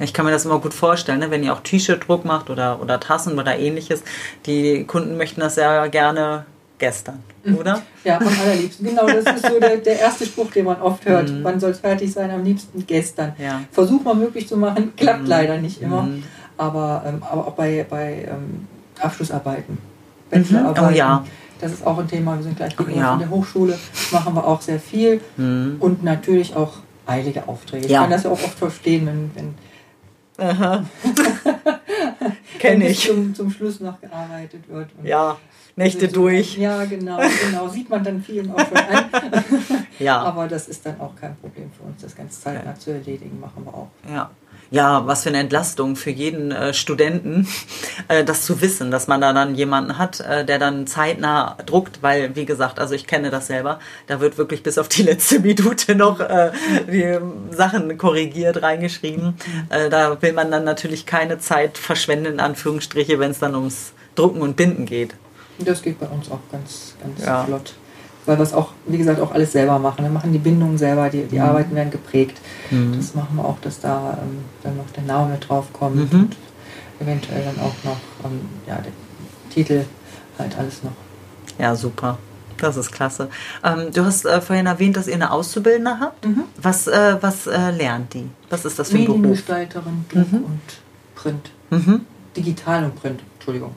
Ich 0.00 0.12
kann 0.12 0.24
mir 0.24 0.30
das 0.32 0.44
immer 0.44 0.58
gut 0.58 0.74
vorstellen, 0.74 1.18
ne? 1.20 1.30
wenn 1.30 1.42
ihr 1.42 1.52
auch 1.52 1.60
T-Shirt-Druck 1.60 2.24
macht 2.24 2.50
oder, 2.50 2.80
oder 2.80 3.00
Tassen 3.00 3.38
oder 3.38 3.58
ähnliches. 3.58 4.02
Die 4.46 4.84
Kunden 4.84 5.16
möchten 5.16 5.40
das 5.40 5.56
ja 5.56 5.86
gerne 5.88 6.46
gestern, 6.78 7.18
Mhm. 7.44 7.56
oder? 7.56 7.82
Ja, 8.04 8.18
am 8.18 8.28
allerliebsten. 8.28 8.86
Genau, 8.86 9.06
das 9.06 9.24
ist 9.36 9.46
so 9.46 9.58
der, 9.58 9.78
der 9.78 9.98
erste 9.98 10.24
Spruch, 10.26 10.50
den 10.52 10.64
man 10.66 10.80
oft 10.80 11.04
hört. 11.06 11.28
Mhm. 11.30 11.42
Wann 11.42 11.58
soll 11.58 11.70
es 11.72 11.80
fertig 11.80 12.12
sein? 12.12 12.30
Am 12.30 12.44
liebsten 12.44 12.84
gestern. 12.86 13.32
Ja. 13.38 13.62
Versuch 13.72 14.04
mal 14.04 14.14
möglich 14.14 14.46
zu 14.46 14.56
machen, 14.56 14.92
klappt 14.96 15.22
Mhm. 15.22 15.26
leider 15.26 15.58
nicht 15.58 15.82
immer. 15.82 16.02
Mhm. 16.02 16.22
Aber, 16.56 17.02
ähm, 17.06 17.22
aber 17.28 17.48
auch 17.48 17.52
bei, 17.54 17.84
bei 17.88 18.28
ähm, 18.30 18.66
Abschlussarbeiten, 19.00 19.74
Mhm. 19.74 20.30
Bachelorarbeiten, 20.30 20.88
Oh 20.88 20.96
ja. 20.96 21.24
das 21.60 21.72
ist 21.72 21.86
auch 21.86 21.98
ein 21.98 22.06
Thema. 22.08 22.36
Wir 22.36 22.42
sind 22.44 22.56
gleich 22.56 22.76
Oh 22.78 22.84
ja. 22.88 23.10
von 23.10 23.18
der 23.18 23.30
Hochschule, 23.30 23.78
machen 24.12 24.34
wir 24.34 24.46
auch 24.46 24.60
sehr 24.60 24.78
viel. 24.78 25.20
Mhm. 25.36 25.76
Und 25.80 26.04
natürlich 26.04 26.54
auch 26.54 26.74
eilige 27.06 27.48
Aufträge. 27.48 27.86
Ich 27.86 27.90
Ja. 27.92 28.02
kann 28.02 28.10
das 28.10 28.24
ja 28.24 28.30
auch 28.30 28.34
oft 28.44 28.58
verstehen, 28.58 29.06
wenn, 29.06 29.30
wenn, 29.34 29.54
Aha. 30.38 30.84
wenn 32.18 32.58
Kenn 32.58 32.80
bis 32.80 32.90
ich. 32.90 33.06
Zum, 33.06 33.34
zum 33.34 33.50
Schluss 33.50 33.80
noch 33.80 34.00
gearbeitet 34.00 34.68
wird. 34.68 34.88
Ja, 35.02 35.36
Nächte 35.76 36.06
also 36.06 36.14
so- 36.14 36.22
durch. 36.22 36.56
Ja, 36.56 36.84
genau, 36.84 37.18
genau. 37.44 37.68
Sieht 37.74 37.88
man 37.88 38.02
dann 38.02 38.22
vielen 38.22 38.50
auch 38.50 38.58
schon 38.58 38.76
an. 38.76 39.04
Ja. 39.98 40.18
Aber 40.22 40.48
das 40.48 40.68
ist 40.68 40.84
dann 40.86 41.00
auch 41.00 41.14
kein 41.14 41.36
Problem 41.36 41.70
für 41.70 41.84
uns, 41.84 42.02
das 42.02 42.16
ganz 42.16 42.40
zeitnah 42.40 42.74
zu 42.74 42.90
erledigen, 42.90 43.38
machen 43.40 43.64
wir 43.64 43.74
auch. 43.74 43.88
Ja. 44.08 44.30
Ja, 44.70 45.06
was 45.06 45.22
für 45.22 45.30
eine 45.30 45.38
Entlastung 45.38 45.96
für 45.96 46.10
jeden 46.10 46.52
äh, 46.52 46.74
Studenten, 46.74 47.48
äh, 48.08 48.22
das 48.22 48.44
zu 48.44 48.60
wissen, 48.60 48.90
dass 48.90 49.06
man 49.06 49.20
da 49.20 49.32
dann 49.32 49.54
jemanden 49.54 49.96
hat, 49.96 50.20
äh, 50.20 50.44
der 50.44 50.58
dann 50.58 50.86
zeitnah 50.86 51.56
druckt, 51.64 52.02
weil, 52.02 52.36
wie 52.36 52.44
gesagt, 52.44 52.78
also 52.78 52.94
ich 52.94 53.06
kenne 53.06 53.30
das 53.30 53.46
selber, 53.46 53.78
da 54.08 54.20
wird 54.20 54.36
wirklich 54.36 54.62
bis 54.62 54.76
auf 54.76 54.88
die 54.88 55.02
letzte 55.10 55.40
Minute 55.40 55.94
noch 55.94 56.20
äh, 56.20 56.52
die 56.86 57.18
Sachen 57.54 57.96
korrigiert, 57.96 58.62
reingeschrieben. 58.62 59.34
Äh, 59.70 59.88
da 59.88 60.20
will 60.20 60.34
man 60.34 60.50
dann 60.50 60.64
natürlich 60.64 61.06
keine 61.06 61.38
Zeit 61.38 61.78
verschwenden, 61.78 62.26
in 62.34 62.40
Anführungsstriche, 62.40 63.18
wenn 63.18 63.30
es 63.30 63.38
dann 63.38 63.54
ums 63.54 63.92
Drucken 64.16 64.42
und 64.42 64.56
Binden 64.56 64.84
geht. 64.84 65.14
Das 65.60 65.82
geht 65.82 65.98
bei 65.98 66.06
uns 66.06 66.30
auch 66.30 66.40
ganz, 66.52 66.94
ganz 67.02 67.24
Ja. 67.24 67.44
flott. 67.44 67.72
Weil 68.26 68.36
wir 68.38 68.42
es 68.42 68.52
auch, 68.52 68.72
wie 68.86 68.98
gesagt, 68.98 69.20
auch 69.20 69.32
alles 69.32 69.52
selber 69.52 69.78
machen. 69.78 70.04
Wir 70.04 70.10
machen 70.10 70.32
die 70.32 70.38
Bindungen 70.38 70.76
selber, 70.76 71.08
die, 71.08 71.22
die 71.24 71.36
Mhm. 71.36 71.42
Arbeiten 71.42 71.74
werden 71.74 71.90
geprägt. 71.90 72.38
Mhm. 72.70 72.94
Das 72.96 73.14
machen 73.14 73.36
wir 73.36 73.44
auch, 73.44 73.58
dass 73.62 73.80
da 73.80 74.18
ähm, 74.22 74.44
dann 74.62 74.76
noch 74.76 74.90
der 74.94 75.04
Name 75.04 75.32
mit 75.32 75.48
draufkommt 75.48 76.12
Mhm. 76.12 76.20
und 76.20 76.36
eventuell 77.00 77.42
dann 77.44 77.58
auch 77.64 77.74
noch 77.84 77.96
ähm, 78.24 78.40
ja, 78.66 78.76
der 78.76 78.92
Titel, 79.50 79.84
halt 80.38 80.56
alles 80.58 80.82
noch. 80.82 80.92
Ja, 81.58 81.74
super. 81.74 82.18
Das 82.58 82.76
ist 82.76 82.90
klasse. 82.90 83.28
Ähm, 83.64 83.92
du 83.94 84.04
hast 84.04 84.24
äh, 84.26 84.40
vorhin 84.40 84.66
erwähnt, 84.66 84.96
dass 84.96 85.06
ihr 85.06 85.14
eine 85.14 85.30
Auszubildende 85.30 85.98
habt. 86.00 86.26
Was, 86.60 86.88
äh, 86.88 87.16
was 87.20 87.46
äh, 87.46 87.70
lernt 87.70 88.14
die? 88.14 88.28
Was 88.50 88.64
ist 88.64 88.78
das 88.80 88.90
für 88.90 88.96
ein 88.98 89.04
Beruf? 89.04 89.16
Mediengestalterin, 89.18 90.04
Druck 90.12 90.32
Mhm. 90.32 90.38
und 90.44 90.60
Print. 91.14 91.50
Mhm. 91.70 92.00
Digital 92.36 92.84
und 92.84 93.00
Print, 93.00 93.20
Entschuldigung. 93.36 93.72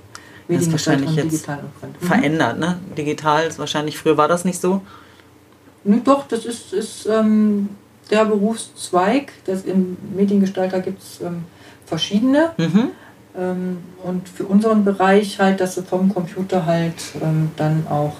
Das 0.57 0.67
ist 0.67 0.71
wahrscheinlich 0.71 1.15
jetzt. 1.15 1.47
Mhm. 1.47 2.05
verändert, 2.05 2.59
ne? 2.59 2.79
Digital 2.97 3.45
ist 3.45 3.59
wahrscheinlich, 3.59 3.97
früher 3.97 4.17
war 4.17 4.27
das 4.27 4.45
nicht 4.45 4.59
so. 4.59 4.81
Nee, 5.83 6.01
doch, 6.03 6.27
das 6.27 6.45
ist, 6.45 6.73
ist 6.73 7.07
ähm, 7.07 7.69
der 8.09 8.25
Berufszweig. 8.25 9.31
Das 9.45 9.63
Im 9.63 9.97
Mediengestalter 10.15 10.79
gibt 10.79 11.01
es 11.01 11.21
ähm, 11.21 11.45
verschiedene. 11.85 12.51
Mhm. 12.57 12.89
Ähm, 13.37 13.77
und 14.03 14.27
für 14.29 14.43
unseren 14.45 14.83
Bereich 14.83 15.39
halt, 15.39 15.59
dass 15.61 15.75
sie 15.75 15.83
vom 15.83 16.13
Computer 16.13 16.65
halt 16.65 16.95
ähm, 17.21 17.51
dann 17.55 17.87
auch 17.89 18.13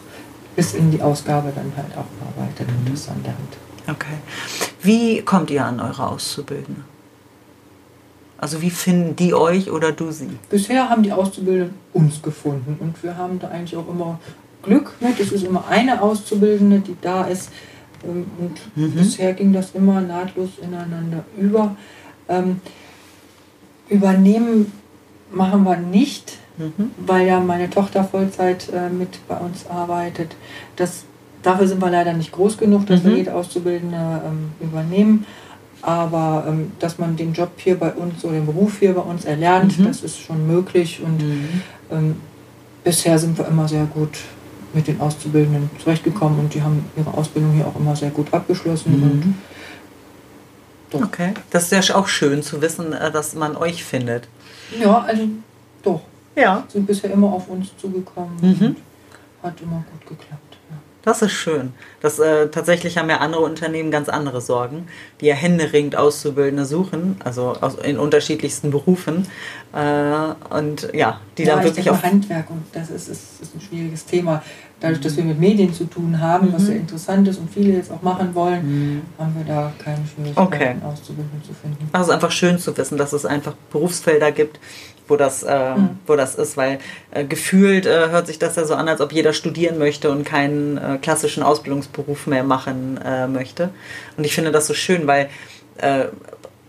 bis 0.56 0.74
in 0.74 0.92
die 0.92 1.02
Ausgabe 1.02 1.52
dann 1.56 1.72
halt 1.76 1.92
auch 1.98 2.06
bearbeitet 2.06 2.68
Mhm. 2.68 2.76
und 2.88 2.94
das 2.94 3.10
an 3.10 3.22
der 3.24 3.34
Hand. 3.34 3.58
Okay. 3.98 4.18
Wie 4.82 5.22
kommt 5.22 5.50
ihr 5.52 5.66
an 5.66 5.80
eure 5.80 6.08
Auszubildende? 6.08 6.82
Also 8.42 8.62
wie 8.64 8.72
finden 8.72 9.16
die 9.16 9.36
euch 9.36 9.72
oder 9.72 9.92
du 9.92 10.12
sie? 10.12 10.28
Bisher 10.50 10.90
haben 10.90 11.04
die 11.04 11.14
Auszubildenden 11.14 11.76
uns 11.94 12.22
gefunden 12.24 12.76
und 12.80 13.02
wir 13.04 13.16
haben 13.16 13.38
da 13.38 13.50
eigentlich 13.50 13.78
auch 13.78 13.88
immer 13.88 14.20
Glück 14.64 14.94
mit. 15.00 15.20
Es 15.20 15.32
ist 15.32 15.44
immer 15.44 15.68
eine 15.70 16.02
Auszubildende, 16.02 16.80
die 16.80 16.96
da 17.00 17.26
ist. 17.26 17.52
Ähm, 18.04 18.26
Und 18.40 18.60
Mhm. 18.76 18.96
bisher 18.96 19.34
ging 19.34 19.54
das 19.54 19.72
immer 19.76 20.02
nahtlos 20.02 20.50
ineinander 20.60 21.24
über. 21.38 21.76
Ähm, 22.28 22.62
übernehmen 23.90 24.72
machen 25.32 25.64
wir 25.64 25.78
nicht, 25.78 26.40
mhm. 26.58 26.92
weil 26.98 27.28
ja 27.28 27.40
meine 27.40 27.70
Tochter 27.70 28.04
Vollzeit 28.04 28.70
äh, 28.74 28.90
mit 28.90 29.20
bei 29.28 29.38
uns 29.38 29.68
arbeitet. 29.68 30.36
Das, 30.78 31.04
dafür 31.44 31.68
sind 31.68 31.80
wir 31.80 31.92
leider 31.92 32.14
nicht 32.14 32.32
groß 32.32 32.58
genug, 32.58 32.88
dass 32.88 33.04
mhm. 33.04 33.10
wir 33.10 33.18
jede 33.18 33.36
Auszubildende 33.36 34.22
ähm, 34.26 34.52
übernehmen. 34.60 35.26
Aber 35.82 36.46
ähm, 36.48 36.72
dass 36.80 37.00
man 37.00 37.16
den 37.16 37.34
Job 37.34 37.52
hier 37.58 37.80
bei 37.80 37.92
uns 37.92 38.24
oder 38.24 38.34
den 38.34 38.46
Beruf 38.46 38.80
hier 38.80 38.94
bei 38.94 39.02
uns 39.02 39.26
erlernt, 39.26 39.80
mhm. 39.80 39.86
das 39.86 40.02
ist 40.04 40.20
schon 40.20 40.46
möglich. 40.46 41.02
Und 41.04 41.22
mhm. 41.22 41.62
ähm, 41.92 42.16
bisher 42.84 43.18
sind 43.18 43.38
wir 43.38 43.48
immer 43.48 43.68
sehr 43.68 43.86
gut 43.86 44.20
mit 44.74 44.88
den 44.88 45.02
Auszubildenden 45.02 45.70
zurechtgekommen 45.80 46.40
und 46.40 46.54
die 46.54 46.62
haben 46.62 46.86
ihre 46.96 47.14
Ausbildung 47.14 47.54
hier 47.54 47.68
auch 47.68 47.76
immer 47.76 47.96
sehr 47.96 48.10
gut 48.10 48.34
abgeschlossen. 48.34 48.92
Mhm. 48.92 49.36
Und 50.92 51.04
okay, 51.04 51.34
das 51.50 51.72
ist 51.72 51.88
ja 51.88 51.96
auch 51.96 52.08
schön 52.08 52.44
zu 52.44 52.62
wissen, 52.62 52.94
äh, 52.94 53.12
dass 53.12 53.34
man 53.34 53.56
euch 53.56 53.84
findet. 53.84 54.28
Ja, 54.80 55.00
also 55.00 55.24
doch. 55.84 56.02
Ja. 56.36 56.64
Sind 56.68 56.86
bisher 56.86 57.12
immer 57.12 57.28
auf 57.34 57.50
uns 57.50 57.76
zugekommen 57.78 58.38
mhm. 58.42 58.68
und 58.68 58.78
hat 59.44 59.60
immer 59.62 59.84
gut 59.92 60.18
geklappt. 60.18 60.51
Das 61.04 61.22
ist 61.24 61.32
schön. 61.32 61.74
Das, 62.02 62.20
äh, 62.20 62.50
tatsächlich 62.50 62.98
haben 62.98 63.10
ja 63.10 63.18
andere 63.18 63.42
Unternehmen 63.42 63.90
ganz 63.90 64.08
andere 64.08 64.40
Sorgen, 64.40 64.88
die 65.20 65.26
ja 65.28 65.36
händeringend 65.36 65.96
Auszubildende 65.96 66.66
suchen, 66.66 67.16
also 67.24 67.56
aus, 67.60 67.76
in 67.76 67.98
unterschiedlichsten 67.98 68.70
Berufen. 68.70 69.28
Äh, 69.74 70.56
und 70.56 70.90
ja, 70.94 71.20
die 71.38 71.44
ja, 71.44 71.56
dann 71.56 71.64
wirklich 71.64 71.90
auch. 71.90 72.04
Handwerk 72.04 72.50
und 72.50 72.64
das 72.74 72.90
ist, 72.92 73.08
ist, 73.08 73.42
ist 73.42 73.56
ein 73.56 73.62
schwieriges 73.62 74.06
Thema. 74.06 74.44
Dadurch, 74.80 75.02
dass 75.02 75.16
wir 75.16 75.24
mit 75.24 75.40
Medien 75.40 75.74
zu 75.74 75.86
tun 75.86 76.20
haben, 76.20 76.48
mhm. 76.48 76.54
was 76.54 76.64
sehr 76.64 76.76
interessant 76.76 77.28
ist 77.28 77.38
und 77.38 77.52
viele 77.52 77.74
jetzt 77.74 77.92
auch 77.92 78.02
machen 78.02 78.34
wollen, 78.34 78.64
mhm. 78.66 79.02
haben 79.18 79.36
wir 79.38 79.46
da 79.46 79.72
keine 79.84 80.00
Schwierigkeiten, 80.08 80.42
okay. 80.42 80.76
Auszubildende 80.84 81.46
zu 81.46 81.54
finden. 81.54 81.88
Also 81.92 82.04
es 82.04 82.08
ist 82.10 82.14
einfach 82.16 82.32
schön 82.32 82.58
zu 82.58 82.76
wissen, 82.78 82.98
dass 82.98 83.14
es 83.14 83.26
einfach 83.26 83.54
Berufsfelder 83.72 84.32
gibt, 84.32 84.60
wo 85.12 85.18
das, 85.18 85.44
äh, 85.44 85.76
mhm. 85.76 86.00
wo 86.08 86.16
das 86.16 86.36
ist, 86.36 86.58
weil 86.58 86.80
äh, 87.12 87.26
gefühlt 87.26 87.86
äh, 87.86 88.10
hört 88.10 88.28
sich 88.28 88.40
das 88.40 88.56
ja 88.56 88.66
so 88.66 88.74
an, 88.74 88.88
als 88.88 89.02
ob 89.02 89.12
jeder 89.12 89.34
studieren 89.34 89.78
möchte 89.78 90.10
und 90.10 90.24
keinen 90.24 90.78
äh, 90.78 90.98
klassischen 91.00 91.44
Ausbildungsberuf 91.44 92.26
mehr 92.26 92.44
machen 92.44 92.98
äh, 93.04 93.28
möchte. 93.28 93.70
Und 94.18 94.24
ich 94.24 94.34
finde 94.34 94.52
das 94.52 94.68
so 94.68 94.74
schön, 94.74 95.06
weil 95.06 95.30
äh, 95.78 96.06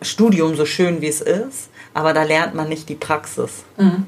Studium 0.03 0.57
so 0.57 0.67
schön 0.67 1.01
wie 1.01 1.07
es 1.07 1.21
ist, 1.21 1.71
aber 1.95 2.13
da 2.13 2.25
lernt 2.25 2.55
man 2.55 2.69
nicht 2.69 2.89
die 2.89 2.97
Praxis. 2.97 3.65
Mhm. 3.79 4.07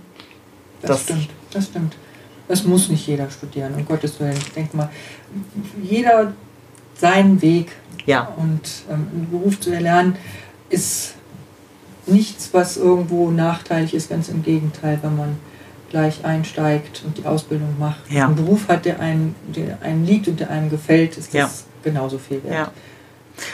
Das, 0.83 0.91
das, 0.91 1.03
stimmt, 1.03 1.29
das 1.53 1.65
stimmt. 1.67 1.97
Es 2.49 2.65
muss 2.65 2.89
nicht 2.89 3.07
jeder 3.07 3.31
studieren, 3.31 3.75
um 3.75 3.87
Gottes 3.87 4.19
Willen. 4.21 4.37
Ich 4.37 4.53
denke 4.53 4.77
mal, 4.77 4.91
jeder 5.81 6.35
seinen 6.97 7.41
Weg 7.41 7.73
ja. 8.05 8.29
und 8.37 8.61
ähm, 8.91 9.07
einen 9.13 9.29
Beruf 9.31 9.61
zu 9.61 9.71
erlernen 9.71 10.17
ist 10.69 11.15
nichts, 12.07 12.51
was 12.53 12.77
irgendwo 12.77 13.31
nachteilig 13.31 13.95
ist, 13.95 14.11
ganz 14.11 14.29
im 14.29 14.43
Gegenteil, 14.43 14.99
wenn 15.03 15.17
man 15.17 15.37
gleich 15.91 16.25
einsteigt 16.25 17.03
und 17.07 17.19
die 17.19 17.27
Ausbildung 17.27 17.77
macht. 17.79 18.11
Ja. 18.11 18.27
Ein 18.27 18.35
Beruf 18.35 18.69
hat, 18.69 18.85
der 18.85 19.01
einem, 19.01 19.35
der 19.55 19.81
einem 19.83 20.05
liegt 20.05 20.27
und 20.29 20.41
der 20.41 20.51
einem 20.51 20.69
gefällt, 20.69 21.17
ist 21.17 21.35
das 21.35 21.35
ja. 21.35 21.51
genauso 21.85 22.19
viel 22.19 22.43
wert. 22.43 22.55
Ja. 22.55 22.71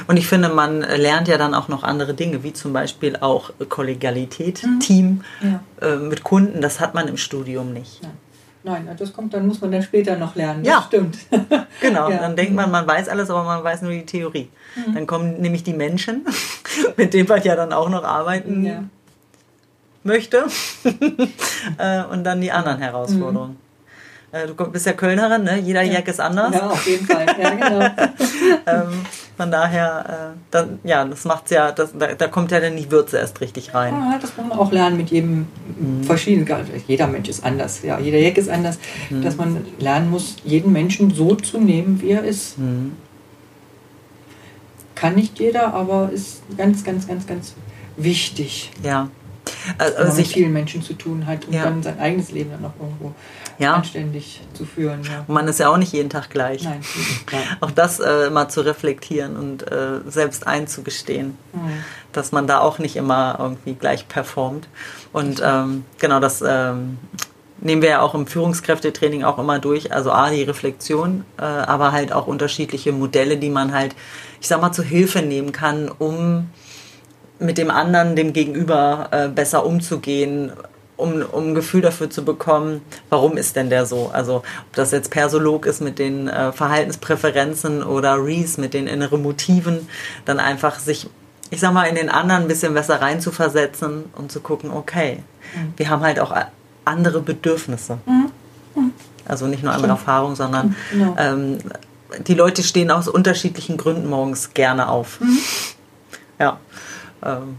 Und 0.06 0.16
ich 0.16 0.26
finde, 0.26 0.48
man 0.48 0.80
lernt 0.80 1.28
ja 1.28 1.38
dann 1.38 1.54
auch 1.54 1.68
noch 1.68 1.82
andere 1.82 2.14
Dinge, 2.14 2.42
wie 2.42 2.52
zum 2.52 2.72
Beispiel 2.72 3.16
auch 3.16 3.50
Kollegialität, 3.68 4.62
mhm. 4.62 4.80
Team 4.80 5.24
ja. 5.42 5.62
äh, 5.86 5.96
mit 5.96 6.22
Kunden. 6.22 6.60
Das 6.60 6.80
hat 6.80 6.94
man 6.94 7.08
im 7.08 7.16
Studium 7.16 7.72
nicht. 7.72 8.02
Nein. 8.02 8.12
Nein, 8.62 8.88
das 8.98 9.12
kommt, 9.12 9.32
dann 9.32 9.46
muss 9.46 9.60
man 9.60 9.72
dann 9.72 9.82
später 9.82 10.16
noch 10.16 10.34
lernen. 10.34 10.64
Ja, 10.64 10.76
das 10.76 10.86
stimmt. 10.86 11.18
genau, 11.80 12.10
ja. 12.10 12.18
dann 12.18 12.36
denkt 12.36 12.54
man, 12.54 12.70
man 12.70 12.86
weiß 12.86 13.08
alles, 13.08 13.30
aber 13.30 13.42
man 13.42 13.64
weiß 13.64 13.82
nur 13.82 13.92
die 13.92 14.04
Theorie. 14.04 14.50
Mhm. 14.76 14.94
Dann 14.94 15.06
kommen 15.06 15.40
nämlich 15.40 15.62
die 15.62 15.72
Menschen, 15.72 16.26
mit 16.96 17.14
denen 17.14 17.28
man 17.28 17.42
ja 17.42 17.56
dann 17.56 17.72
auch 17.72 17.88
noch 17.88 18.04
arbeiten 18.04 18.64
ja. 18.64 18.84
möchte. 20.04 20.44
Äh, 21.76 22.04
und 22.04 22.24
dann 22.24 22.40
die 22.40 22.50
anderen 22.50 22.78
Herausforderungen. 22.78 23.58
Mhm. 24.32 24.56
Du 24.56 24.70
bist 24.70 24.86
ja 24.86 24.92
Kölnerin, 24.92 25.44
ne? 25.44 25.58
jeder 25.58 25.82
ja. 25.82 25.94
Jack 25.94 26.08
ist 26.08 26.20
anders. 26.20 26.54
Ja, 26.54 26.68
auf 26.68 26.86
jeden 26.86 27.06
Fall. 27.06 27.26
Ja, 27.40 27.50
genau. 27.50 27.90
Von 29.40 29.50
daher, 29.50 30.34
äh, 30.34 30.38
dann, 30.50 30.80
ja, 30.84 31.02
das 31.02 31.24
macht's 31.24 31.50
ja, 31.50 31.72
das, 31.72 31.94
da, 31.98 32.12
da, 32.12 32.28
kommt 32.28 32.50
ja 32.50 32.60
dann 32.60 32.76
die 32.76 32.90
Würze 32.90 33.16
erst 33.16 33.40
richtig 33.40 33.72
rein. 33.72 33.94
Ja, 33.94 34.18
das 34.20 34.36
muss 34.36 34.46
man 34.46 34.58
auch 34.58 34.70
lernen 34.70 34.98
mit 34.98 35.10
jedem 35.10 35.46
mhm. 35.78 36.04
verschiedenen. 36.04 36.46
Jeder 36.86 37.06
Mensch 37.06 37.30
ist 37.30 37.42
anders, 37.42 37.82
ja, 37.82 37.98
jeder 37.98 38.18
Jack 38.18 38.36
ist 38.36 38.50
anders, 38.50 38.78
mhm. 39.08 39.22
dass 39.22 39.38
man 39.38 39.64
lernen 39.78 40.10
muss, 40.10 40.36
jeden 40.44 40.74
Menschen 40.74 41.14
so 41.14 41.36
zu 41.36 41.58
nehmen, 41.58 42.02
wie 42.02 42.10
er 42.10 42.22
ist. 42.22 42.58
Mhm. 42.58 42.92
Kann 44.94 45.14
nicht 45.14 45.38
jeder, 45.38 45.72
aber 45.72 46.10
ist 46.12 46.42
ganz, 46.58 46.84
ganz, 46.84 47.08
ganz, 47.08 47.26
ganz 47.26 47.54
wichtig. 47.96 48.72
Ja. 48.82 49.08
Also, 49.78 49.96
also 49.96 50.16
mit 50.18 50.26
vielen 50.26 50.52
Menschen 50.52 50.82
zu 50.82 50.92
tun 50.92 51.24
hat 51.26 51.46
und 51.46 51.54
ja. 51.54 51.64
dann 51.64 51.82
sein 51.82 51.98
eigenes 51.98 52.30
Leben 52.30 52.50
dann 52.50 52.60
noch 52.60 52.74
irgendwo 52.78 53.14
ja. 53.60 53.74
anständig 53.74 54.40
zu 54.54 54.64
führen. 54.64 55.02
Ja. 55.04 55.24
Man 55.28 55.46
ist 55.46 55.60
ja 55.60 55.68
auch 55.68 55.76
nicht 55.76 55.92
jeden 55.92 56.10
Tag 56.10 56.30
gleich. 56.30 56.64
Nein. 56.64 56.80
Auch 57.60 57.70
das 57.70 58.00
äh, 58.00 58.30
mal 58.30 58.48
zu 58.48 58.62
reflektieren 58.62 59.36
und 59.36 59.70
äh, 59.70 60.00
selbst 60.06 60.46
einzugestehen, 60.46 61.36
mhm. 61.52 61.84
dass 62.12 62.32
man 62.32 62.46
da 62.46 62.60
auch 62.60 62.78
nicht 62.78 62.96
immer 62.96 63.36
irgendwie 63.38 63.74
gleich 63.74 64.08
performt. 64.08 64.68
Und 65.12 65.42
ähm, 65.44 65.84
genau 65.98 66.20
das 66.20 66.42
ähm, 66.46 66.98
nehmen 67.60 67.82
wir 67.82 67.90
ja 67.90 68.00
auch 68.00 68.14
im 68.14 68.26
Führungskräftetraining 68.26 69.24
auch 69.24 69.38
immer 69.38 69.58
durch. 69.58 69.92
Also 69.92 70.10
A, 70.10 70.30
die 70.30 70.42
Reflexion, 70.42 71.24
äh, 71.38 71.42
aber 71.42 71.92
halt 71.92 72.12
auch 72.12 72.26
unterschiedliche 72.26 72.92
Modelle, 72.92 73.36
die 73.36 73.50
man 73.50 73.72
halt, 73.72 73.94
ich 74.40 74.48
sag 74.48 74.60
mal, 74.60 74.72
zu 74.72 74.82
Hilfe 74.82 75.20
nehmen 75.20 75.52
kann, 75.52 75.90
um 75.90 76.48
mit 77.38 77.58
dem 77.58 77.70
anderen, 77.70 78.16
dem 78.16 78.32
Gegenüber 78.32 79.08
äh, 79.10 79.28
besser 79.28 79.64
umzugehen, 79.64 80.52
um, 81.00 81.22
um 81.22 81.48
ein 81.48 81.54
Gefühl 81.54 81.80
dafür 81.80 82.10
zu 82.10 82.24
bekommen, 82.24 82.82
warum 83.08 83.36
ist 83.36 83.56
denn 83.56 83.70
der 83.70 83.86
so? 83.86 84.10
Also 84.12 84.36
ob 84.36 84.74
das 84.74 84.90
jetzt 84.90 85.10
Persolog 85.10 85.66
ist 85.66 85.80
mit 85.80 85.98
den 85.98 86.28
äh, 86.28 86.52
Verhaltenspräferenzen 86.52 87.82
oder 87.82 88.22
Reese 88.22 88.60
mit 88.60 88.74
den 88.74 88.86
inneren 88.86 89.22
Motiven, 89.22 89.88
dann 90.24 90.38
einfach 90.38 90.78
sich, 90.78 91.08
ich 91.50 91.60
sag 91.60 91.72
mal, 91.72 91.84
in 91.84 91.94
den 91.94 92.08
anderen 92.08 92.42
ein 92.42 92.48
bisschen 92.48 92.74
besser 92.74 93.00
reinzuversetzen 93.00 94.04
und 94.16 94.30
zu 94.30 94.40
gucken, 94.40 94.70
okay, 94.70 95.22
mhm. 95.54 95.74
wir 95.76 95.88
haben 95.88 96.02
halt 96.02 96.20
auch 96.20 96.34
andere 96.84 97.20
Bedürfnisse. 97.20 97.98
Mhm. 98.06 98.30
Mhm. 98.74 98.92
Also 99.26 99.46
nicht 99.46 99.62
nur 99.62 99.72
andere 99.72 99.92
Erfahrungen, 99.92 100.36
sondern 100.36 100.76
mhm. 100.92 101.14
ähm, 101.18 101.58
die 102.26 102.34
Leute 102.34 102.62
stehen 102.62 102.90
aus 102.90 103.08
unterschiedlichen 103.08 103.76
Gründen 103.76 104.08
morgens 104.08 104.54
gerne 104.54 104.88
auf. 104.88 105.20
Mhm. 105.20 105.38
Ja. 106.38 106.58
Ähm, 107.24 107.56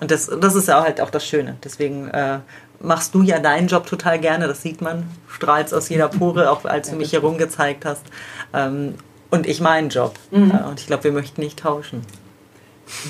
und 0.00 0.10
das, 0.10 0.30
das 0.40 0.54
ist 0.54 0.68
ja 0.68 0.82
halt 0.82 1.00
auch 1.00 1.10
das 1.10 1.24
Schöne. 1.24 1.56
Deswegen 1.62 2.08
äh, 2.08 2.40
machst 2.82 3.14
du 3.14 3.22
ja 3.22 3.38
deinen 3.38 3.68
Job 3.68 3.86
total 3.86 4.18
gerne, 4.18 4.46
das 4.46 4.62
sieht 4.62 4.80
man, 4.80 5.04
strahlst 5.28 5.72
aus 5.72 5.88
jeder 5.88 6.08
Pore, 6.08 6.50
auch 6.50 6.64
als 6.64 6.90
du 6.90 6.96
mich 6.96 7.12
herumgezeigt 7.12 7.84
hast. 7.84 8.04
Ähm, 8.52 8.94
und 9.30 9.46
ich 9.46 9.60
meinen 9.60 9.88
Job. 9.88 10.14
Mhm. 10.30 10.50
Äh, 10.50 10.68
und 10.68 10.80
ich 10.80 10.86
glaube, 10.86 11.04
wir 11.04 11.12
möchten 11.12 11.40
nicht 11.40 11.58
tauschen. 11.60 12.02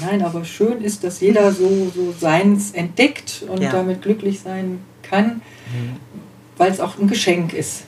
Nein, 0.00 0.23
aber 0.23 0.45
schön 0.45 0.83
ist, 0.83 1.02
dass 1.02 1.21
jeder 1.21 1.50
so, 1.50 1.91
so 1.95 2.14
seins 2.19 2.71
entdeckt 2.73 3.45
und 3.49 3.62
ja. 3.62 3.73
damit 3.73 4.02
glücklich 4.02 4.41
sein 4.41 4.81
kann, 5.02 5.43
mhm. 5.73 5.97
weil 6.57 6.71
es 6.71 6.79
auch 6.79 6.99
ein 6.99 7.09
Geschenk 7.09 7.52
ist. 7.52 7.85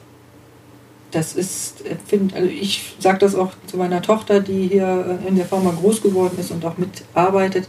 Das 1.13 1.35
ist, 1.35 1.87
äh, 1.87 1.95
find, 2.07 2.35
also 2.35 2.49
ich 2.49 2.97
sage 2.99 3.19
das 3.19 3.35
auch 3.37 3.53
zu 3.67 3.77
meiner 3.77 4.03
Tochter, 4.03 4.41
die 4.41 4.67
hier 4.69 5.21
in 5.29 5.37
der 5.37 5.47
Firma 5.47 5.71
groß 5.71 6.03
geworden 6.03 6.37
ist 6.39 6.51
und 6.51 6.65
auch 6.65 6.77
mitarbeitet. 6.79 7.69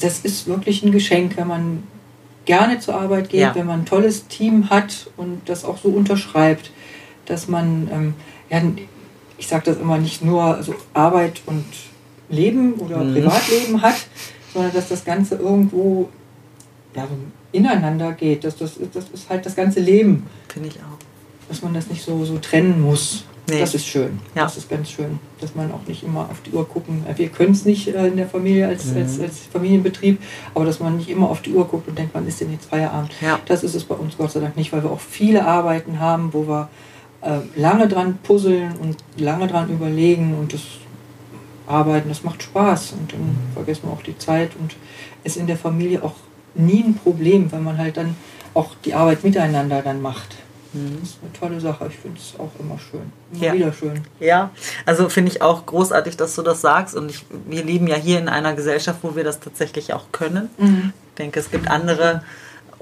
Das 0.00 0.20
ist 0.20 0.48
wirklich 0.48 0.82
ein 0.82 0.90
Geschenk, 0.90 1.36
wenn 1.36 1.46
man 1.46 1.84
gerne 2.44 2.78
zur 2.80 2.94
Arbeit 2.94 3.28
geht, 3.28 3.40
ja. 3.40 3.54
wenn 3.54 3.66
man 3.66 3.80
ein 3.80 3.86
tolles 3.86 4.26
Team 4.26 4.70
hat 4.70 5.10
und 5.16 5.42
das 5.46 5.64
auch 5.64 5.78
so 5.78 5.88
unterschreibt, 5.88 6.70
dass 7.26 7.48
man, 7.48 7.88
ähm, 7.92 8.14
ja, 8.50 8.60
ich 9.38 9.46
sage 9.46 9.64
das 9.66 9.78
immer, 9.78 9.98
nicht 9.98 10.24
nur 10.24 10.62
so 10.62 10.74
Arbeit 10.92 11.42
und 11.46 11.64
Leben 12.28 12.74
oder 12.74 12.98
mhm. 12.98 13.14
Privatleben 13.14 13.82
hat, 13.82 13.96
sondern 14.52 14.72
dass 14.72 14.88
das 14.88 15.04
Ganze 15.04 15.36
irgendwo 15.36 16.08
ja, 16.94 17.06
so 17.06 17.16
ineinander 17.52 18.12
geht. 18.12 18.44
Das, 18.44 18.56
das, 18.56 18.72
das 18.92 19.04
ist 19.12 19.28
halt 19.28 19.46
das 19.46 19.54
ganze 19.54 19.80
Leben. 19.80 20.26
Finde 20.48 20.68
ich 20.68 20.76
auch. 20.76 20.98
Dass 21.48 21.62
man 21.62 21.74
das 21.74 21.88
nicht 21.88 22.02
so, 22.02 22.24
so 22.24 22.38
trennen 22.38 22.80
muss. 22.80 23.24
Nee. 23.48 23.58
Das 23.58 23.74
ist 23.74 23.86
schön. 23.86 24.20
Ja. 24.36 24.44
Das 24.44 24.56
ist 24.56 24.70
ganz 24.70 24.90
schön, 24.90 25.18
dass 25.40 25.54
man 25.54 25.72
auch 25.72 25.84
nicht 25.88 26.04
immer 26.04 26.20
auf 26.30 26.40
die 26.42 26.52
Uhr 26.52 26.66
gucken. 26.68 27.04
Wir 27.16 27.28
können 27.28 27.52
es 27.52 27.64
nicht 27.64 27.88
äh, 27.88 28.06
in 28.06 28.16
der 28.16 28.28
Familie 28.28 28.68
als, 28.68 28.86
mhm. 28.86 28.98
als, 28.98 29.18
als 29.20 29.38
Familienbetrieb, 29.52 30.22
aber 30.54 30.64
dass 30.64 30.78
man 30.78 30.96
nicht 30.96 31.08
immer 31.08 31.28
auf 31.28 31.42
die 31.42 31.52
Uhr 31.52 31.66
guckt 31.66 31.88
und 31.88 31.98
denkt, 31.98 32.14
wann 32.14 32.26
ist 32.28 32.40
denn 32.40 32.52
jetzt 32.52 32.66
Feierabend? 32.66 33.10
Ja. 33.20 33.40
Das 33.46 33.64
ist 33.64 33.74
es 33.74 33.84
bei 33.84 33.96
uns 33.96 34.16
Gott 34.16 34.30
sei 34.30 34.40
Dank 34.40 34.56
nicht, 34.56 34.72
weil 34.72 34.84
wir 34.84 34.90
auch 34.90 35.00
viele 35.00 35.44
Arbeiten 35.44 35.98
haben, 35.98 36.32
wo 36.32 36.46
wir 36.46 36.68
äh, 37.22 37.38
lange 37.56 37.88
dran 37.88 38.18
puzzeln 38.22 38.76
und 38.80 38.96
lange 39.16 39.48
dran 39.48 39.70
überlegen 39.70 40.34
und 40.38 40.52
das 40.52 40.62
Arbeiten, 41.66 42.08
das 42.08 42.22
macht 42.22 42.42
Spaß 42.42 42.92
und 42.92 43.12
dann 43.12 43.20
mhm. 43.20 43.54
vergessen 43.54 43.82
wir 43.84 43.92
auch 43.92 44.02
die 44.02 44.18
Zeit 44.18 44.50
und 44.58 44.76
ist 45.24 45.36
in 45.36 45.48
der 45.48 45.56
Familie 45.56 46.02
auch 46.04 46.14
nie 46.54 46.82
ein 46.82 46.94
Problem, 46.94 47.50
weil 47.50 47.60
man 47.60 47.78
halt 47.78 47.96
dann 47.96 48.14
auch 48.54 48.74
die 48.84 48.94
Arbeit 48.94 49.24
miteinander 49.24 49.82
dann 49.82 50.02
macht. 50.02 50.36
Mhm. 50.72 50.98
Das 51.00 51.10
ist 51.10 51.18
eine 51.22 51.32
tolle 51.32 51.60
Sache. 51.60 51.86
Ich 51.88 51.96
finde 51.96 52.18
es 52.18 52.34
auch 52.38 52.50
immer 52.58 52.78
schön. 52.78 53.12
Immer 53.32 53.44
ja. 53.44 53.52
wieder 53.52 53.72
schön. 53.72 54.00
Ja, 54.20 54.50
also 54.86 55.08
finde 55.08 55.30
ich 55.30 55.42
auch 55.42 55.66
großartig, 55.66 56.16
dass 56.16 56.34
du 56.34 56.42
das 56.42 56.60
sagst. 56.60 56.94
Und 56.94 57.10
ich, 57.10 57.24
wir 57.46 57.64
leben 57.64 57.86
ja 57.86 57.96
hier 57.96 58.18
in 58.18 58.28
einer 58.28 58.54
Gesellschaft, 58.54 59.00
wo 59.02 59.16
wir 59.16 59.24
das 59.24 59.40
tatsächlich 59.40 59.92
auch 59.92 60.12
können. 60.12 60.50
Mhm. 60.58 60.92
Ich 61.10 61.14
denke, 61.18 61.40
es 61.40 61.50
gibt 61.50 61.68
andere 61.68 62.22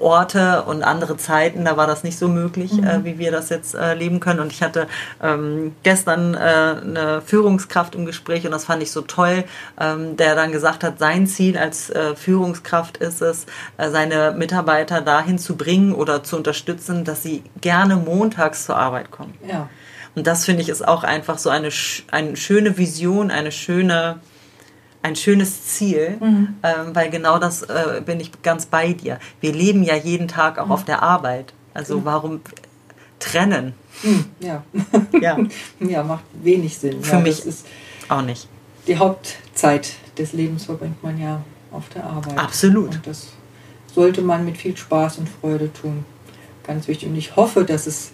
Orte 0.01 0.63
und 0.63 0.83
andere 0.83 1.17
Zeiten, 1.17 1.65
da 1.65 1.77
war 1.77 1.87
das 1.87 2.03
nicht 2.05 2.19
so 2.19 2.29
möglich, 2.29 2.73
mhm. 2.73 2.87
äh, 2.87 3.05
wie 3.05 3.19
wir 3.19 3.31
das 3.31 3.49
jetzt 3.49 3.75
äh, 3.75 3.95
leben 3.95 4.21
können. 4.21 4.41
Und 4.41 4.53
ich 4.53 4.63
hatte 4.63 4.87
ähm, 5.23 5.75
gestern 5.83 6.35
äh, 6.35 6.39
eine 6.39 7.23
Führungskraft 7.25 7.95
im 7.95 8.07
Gespräch 8.07 8.45
und 8.45 8.53
das 8.53 8.65
fand 8.65 8.83
ich 8.83 8.91
so 8.91 9.03
toll, 9.03 9.45
ähm, 9.79 10.17
der 10.17 10.35
dann 10.35 10.53
gesagt 10.53 10.85
hat, 10.85 10.99
sein 10.99 11.27
Ziel 11.27 11.59
als 11.59 11.91
äh, 11.91 12.15
Führungskraft 12.15 12.97
ist 12.97 13.23
es, 13.23 13.47
äh, 13.77 13.91
seine 13.91 14.33
Mitarbeiter 14.33 15.01
dahin 15.01 15.39
zu 15.39 15.57
bringen 15.57 15.95
oder 15.95 16.23
zu 16.23 16.37
unterstützen, 16.37 17.05
dass 17.05 17.23
sie 17.23 17.43
gerne 17.61 17.97
montags 17.97 18.67
zur 18.67 18.77
Arbeit 18.77 19.11
kommen. 19.11 19.35
Ja. 19.47 19.69
Und 20.15 20.27
das 20.27 20.45
finde 20.45 20.63
ich 20.63 20.69
ist 20.69 20.87
auch 20.87 21.05
einfach 21.05 21.39
so 21.39 21.51
eine, 21.51 21.71
eine 22.11 22.37
schöne 22.37 22.77
Vision, 22.77 23.31
eine 23.31 23.53
schöne 23.53 24.21
ein 25.03 25.17
schönes 25.17 25.65
Ziel, 25.65 26.19
mhm. 26.21 26.57
ähm, 26.63 26.95
weil 26.95 27.11
genau 27.11 27.39
das 27.39 27.63
äh, 27.63 28.03
bin 28.05 28.21
ich 28.21 28.31
ganz 28.43 28.67
bei 28.67 28.93
dir. 28.93 29.19
Wir 29.41 29.53
leben 29.53 29.83
ja 29.83 29.97
jeden 29.97 30.29
Tag 30.29 30.59
auch 30.59 30.67
mhm. 30.67 30.73
auf 30.73 30.85
der 30.85 31.03
Arbeit. 31.03 31.53
Also 31.75 32.01
mhm. 32.01 32.05
warum 32.05 32.41
trennen? 33.19 33.75
Mhm, 34.03 34.25
ja. 34.41 34.63
ja. 35.21 35.39
ja, 35.81 36.03
macht 36.03 36.25
wenig 36.43 36.77
Sinn. 36.77 37.03
Für 37.03 37.17
ja, 37.17 37.21
mich 37.21 37.45
ist 37.47 37.67
auch 38.09 38.23
nicht. 38.23 38.49
Die 38.87 38.99
Hauptzeit 38.99 39.93
des 40.19 40.33
Lebens 40.33 40.65
verbringt 40.65 41.03
man 41.03 41.21
ja 41.21 41.43
auf 41.71 41.89
der 41.91 42.05
Arbeit. 42.05 42.39
Absolut. 42.39 42.95
Und 42.95 43.07
das 43.07 43.29
sollte 43.95 44.23
man 44.23 44.45
mit 44.45 44.57
viel 44.57 44.77
Spaß 44.77 45.19
und 45.19 45.29
Freude 45.29 45.73
tun. 45.73 46.05
Ganz 46.67 46.89
wichtig. 46.89 47.09
Und 47.09 47.17
ich 47.17 47.37
hoffe, 47.37 47.65
dass 47.65 47.87
es, 47.87 48.11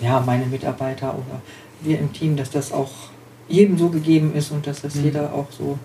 ja, 0.00 0.20
meine 0.20 0.46
Mitarbeiter 0.46 1.14
oder 1.14 1.40
wir 1.80 1.98
im 1.98 2.12
Team, 2.12 2.36
dass 2.36 2.50
das 2.50 2.72
auch 2.72 2.90
jedem 3.48 3.78
so 3.78 3.90
gegeben 3.90 4.34
ist 4.34 4.50
und 4.50 4.66
dass 4.66 4.82
das 4.82 4.94
mhm. 4.94 5.04
jeder 5.04 5.34
auch 5.34 5.46
so 5.50 5.78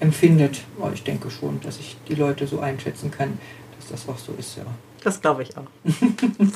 empfindet. 0.00 0.60
Aber 0.80 0.92
ich 0.92 1.02
denke 1.02 1.30
schon, 1.30 1.60
dass 1.60 1.78
ich 1.78 1.96
die 2.08 2.14
Leute 2.14 2.46
so 2.46 2.60
einschätzen 2.60 3.10
kann, 3.10 3.38
dass 3.78 3.90
das 3.90 4.08
auch 4.08 4.18
so 4.18 4.32
ist, 4.38 4.56
ja. 4.56 4.64
Das 5.04 5.20
glaube 5.20 5.44
ich 5.44 5.56
auch. 5.56 5.64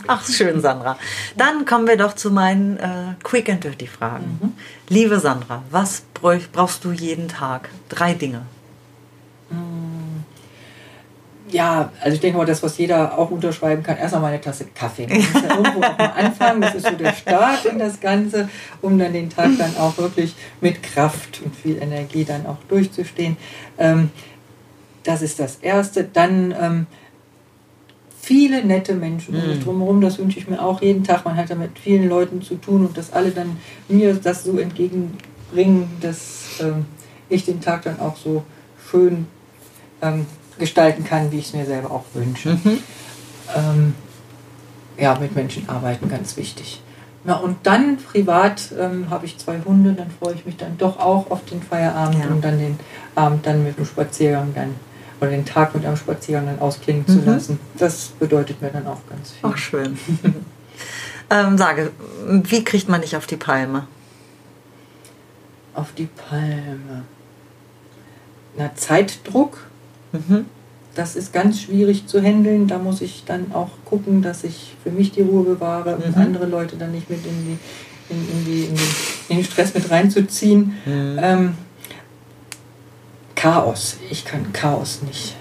Ach, 0.09 0.27
schön, 0.29 0.61
Sandra. 0.61 0.99
Dann 1.37 1.65
kommen 1.65 1.87
wir 1.87 1.97
doch 1.97 2.15
zu 2.15 2.31
meinen 2.31 2.77
äh, 2.77 3.15
Quick 3.23 3.49
and 3.49 3.63
Dirty 3.63 3.87
Fragen. 3.87 4.39
Mhm. 4.41 4.53
Liebe 4.89 5.21
Sandra, 5.21 5.63
was 5.71 6.03
brauchst 6.53 6.85
du 6.85 6.91
jeden 6.91 7.29
Tag? 7.29 7.69
Drei 7.89 8.15
Dinge. 8.15 8.43
Ja, 11.52 11.92
also 12.00 12.14
ich 12.14 12.21
denke 12.21 12.38
mal, 12.38 12.47
das, 12.47 12.62
was 12.62 12.78
jeder 12.78 13.18
auch 13.18 13.30
unterschreiben 13.30 13.82
kann, 13.82 13.97
erstmal 13.97 14.25
eine 14.25 14.40
Tasse 14.40 14.66
Kaffee. 14.75 15.06
Man 15.06 15.18
muss 15.18 15.42
ja 15.42 15.56
irgendwo 15.56 15.80
auch 15.80 15.99
mal 15.99 16.12
anfangen, 16.16 16.61
das 16.62 16.75
ist 16.75 16.87
so 16.87 16.94
der 16.94 17.12
Start 17.12 17.64
in 17.66 17.78
das 17.78 18.00
Ganze, 18.00 18.49
um 18.80 18.99
dann 18.99 19.12
den 19.12 19.30
Tag 19.30 19.50
dann 19.59 19.76
auch 19.76 19.97
wirklich 19.99 20.35
mit 20.61 20.82
Kraft 20.82 21.40
und 21.44 21.54
viel 21.54 21.80
Energie 21.80 22.25
dann 22.25 22.47
auch 22.47 22.59
durchzustehen. 22.68 23.37
Ähm, 23.78 24.11
das 25.04 25.23
ist 25.23 25.38
das 25.38 25.56
Erste. 25.56 26.04
Dann 26.04 26.54
ähm, 26.59 26.87
viele 28.21 28.64
nette 28.64 28.94
Menschen 28.94 29.37
um 29.37 29.49
mich 29.49 29.61
mm. 29.61 29.64
drumherum, 29.64 30.00
das 30.00 30.18
wünsche 30.18 30.38
ich 30.38 30.49
mir 30.49 30.62
auch 30.62 30.80
jeden 30.80 31.04
Tag. 31.04 31.25
Man 31.25 31.37
hat 31.37 31.50
ja 31.50 31.56
mit 31.56 31.78
vielen 31.78 32.09
Leuten 32.09 32.40
zu 32.40 32.54
tun 32.54 32.87
und 32.87 32.97
dass 32.97 33.12
alle 33.12 33.30
dann 33.30 33.59
mir 33.88 34.14
das 34.14 34.44
so 34.44 34.59
entgegenbringen, 34.59 35.90
dass 36.00 36.61
ähm, 36.61 36.87
ich 37.28 37.44
den 37.44 37.61
Tag 37.61 37.82
dann 37.82 38.00
auch 38.00 38.16
so 38.16 38.44
schön 38.90 39.26
ähm, 40.00 40.26
gestalten 40.62 41.02
kann, 41.02 41.33
wie 41.33 41.38
ich 41.38 41.47
es 41.47 41.54
mir 41.54 41.66
selber 41.66 41.90
auch 41.90 42.04
wünsche. 42.14 42.50
Mhm. 42.50 42.78
Ähm, 43.57 43.95
ja, 44.97 45.19
mit 45.19 45.35
Menschen 45.35 45.69
arbeiten, 45.69 46.09
ganz 46.09 46.37
wichtig. 46.37 46.81
Na, 47.25 47.35
und 47.35 47.59
dann 47.64 47.97
privat 47.97 48.71
ähm, 48.78 49.11
habe 49.11 49.26
ich 49.26 49.38
zwei 49.38 49.61
Hunde, 49.64 49.92
dann 49.92 50.09
freue 50.11 50.35
ich 50.35 50.47
mich 50.47 50.57
dann 50.57 50.78
doch 50.78 51.00
auch 51.00 51.31
auf 51.33 51.45
den 51.47 51.61
Feierabend 51.61 52.25
ja. 52.25 52.31
und 52.31 52.45
dann 52.45 52.59
den 52.59 52.78
Abend 53.16 53.45
dann 53.45 53.64
mit 53.64 53.76
dem 53.76 53.87
Spaziergang 53.87 54.52
dann 54.54 54.76
oder 55.21 55.30
den 55.30 55.45
Tag 55.45 55.75
mit 55.75 55.84
einem 55.84 55.97
Spaziergang 55.97 56.47
dann 56.47 56.60
ausklingen 56.60 57.04
mhm. 57.06 57.13
zu 57.13 57.21
lassen. 57.25 57.60
Das 57.76 58.08
bedeutet 58.21 58.63
mir 58.63 58.71
dann 58.71 58.87
auch 58.87 59.00
ganz 59.08 59.32
viel. 59.32 59.50
Ach, 59.50 59.56
schön. 59.56 59.99
ähm, 61.30 61.58
sage, 61.58 61.91
wie 62.28 62.63
kriegt 62.63 62.89
man 62.89 63.00
dich 63.00 63.17
auf 63.17 63.26
die 63.26 63.37
Palme? 63.37 63.89
Auf 65.75 65.93
die 65.93 66.06
Palme. 66.28 67.04
Na, 68.56 68.71
Zeitdruck 68.76 69.58
Mhm. 70.13 70.47
Das 70.95 71.17
ist 71.17 71.33
ganz 71.33 71.61
schwierig 71.61 72.07
zu 72.07 72.21
handeln. 72.21 72.69
Da 72.69 72.79
muss 72.79 73.01
ich 73.01 73.25
dann 73.27 73.53
auch 73.53 73.71
gucken, 73.85 74.21
dass 74.21 74.45
ich 74.45 74.75
für 74.83 74.91
mich 74.91 75.13
die 75.13 75.23
Ruhe 75.23 75.45
bewahre 75.45 75.97
und 75.97 76.17
mhm. 76.17 76.23
andere 76.23 76.47
Leute 76.47 76.77
dann 76.77 76.93
nicht 76.93 77.09
mit 77.09 77.25
in, 77.25 77.33
die, 77.45 78.15
in, 78.15 78.29
in, 78.29 78.45
die, 78.45 78.65
in, 78.65 78.75
den, 78.75 78.87
in 79.31 79.37
den 79.37 79.45
Stress 79.45 79.73
mit 79.75 79.91
reinzuziehen. 79.91 80.75
Mhm. 80.85 81.19
Ähm, 81.21 81.55
Chaos. 83.35 83.97
Ich 84.11 84.25
kann 84.25 84.53
Chaos 84.53 85.01
nicht 85.03 85.35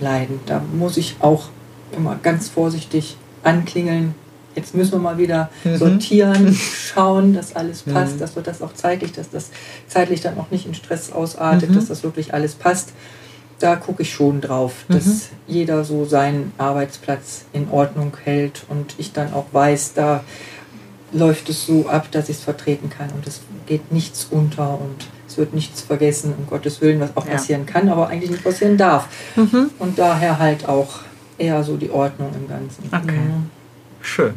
leiden. 0.00 0.40
Da 0.46 0.60
muss 0.74 0.96
ich 0.96 1.16
auch 1.20 1.48
immer 1.96 2.18
ganz 2.20 2.48
vorsichtig 2.48 3.16
anklingeln. 3.44 4.14
Jetzt 4.54 4.74
müssen 4.74 4.92
wir 4.92 4.98
mal 4.98 5.18
wieder 5.18 5.50
mhm. 5.64 5.76
sortieren, 5.76 6.54
schauen, 6.54 7.32
dass 7.32 7.54
alles 7.54 7.86
mhm. 7.86 7.92
passt, 7.92 8.20
dass 8.20 8.34
wir 8.36 8.42
das 8.42 8.60
auch 8.60 8.74
zeitlich, 8.74 9.12
dass 9.12 9.30
das 9.30 9.50
zeitlich 9.86 10.20
dann 10.20 10.36
auch 10.36 10.50
nicht 10.50 10.66
in 10.66 10.74
Stress 10.74 11.12
ausartet, 11.12 11.70
mhm. 11.70 11.76
dass 11.76 11.86
das 11.86 12.02
wirklich 12.02 12.34
alles 12.34 12.54
passt 12.54 12.92
da 13.62 13.76
gucke 13.76 14.02
ich 14.02 14.12
schon 14.12 14.40
drauf, 14.40 14.84
dass 14.88 15.06
mhm. 15.06 15.20
jeder 15.46 15.84
so 15.84 16.04
seinen 16.04 16.52
Arbeitsplatz 16.58 17.44
in 17.52 17.70
Ordnung 17.70 18.16
hält 18.24 18.64
und 18.68 18.94
ich 18.98 19.12
dann 19.12 19.32
auch 19.32 19.46
weiß, 19.52 19.94
da 19.94 20.24
läuft 21.12 21.48
es 21.48 21.66
so 21.66 21.86
ab, 21.88 22.10
dass 22.10 22.28
ich 22.28 22.38
es 22.38 22.42
vertreten 22.42 22.90
kann 22.90 23.10
und 23.10 23.26
es 23.26 23.42
geht 23.66 23.92
nichts 23.92 24.26
unter 24.30 24.80
und 24.80 25.06
es 25.28 25.38
wird 25.38 25.54
nichts 25.54 25.82
vergessen, 25.82 26.34
um 26.36 26.46
Gottes 26.46 26.80
Willen, 26.80 27.00
was 27.00 27.16
auch 27.16 27.26
ja. 27.26 27.32
passieren 27.32 27.64
kann, 27.64 27.88
aber 27.88 28.08
eigentlich 28.08 28.30
nicht 28.30 28.44
passieren 28.44 28.76
darf. 28.76 29.08
Mhm. 29.36 29.70
Und 29.78 29.98
daher 29.98 30.38
halt 30.38 30.68
auch 30.68 31.00
eher 31.38 31.62
so 31.62 31.76
die 31.76 31.90
Ordnung 31.90 32.30
im 32.34 32.48
Ganzen. 32.48 32.84
Okay. 32.88 33.18
Mhm. 33.18 33.50
Schön. 34.00 34.34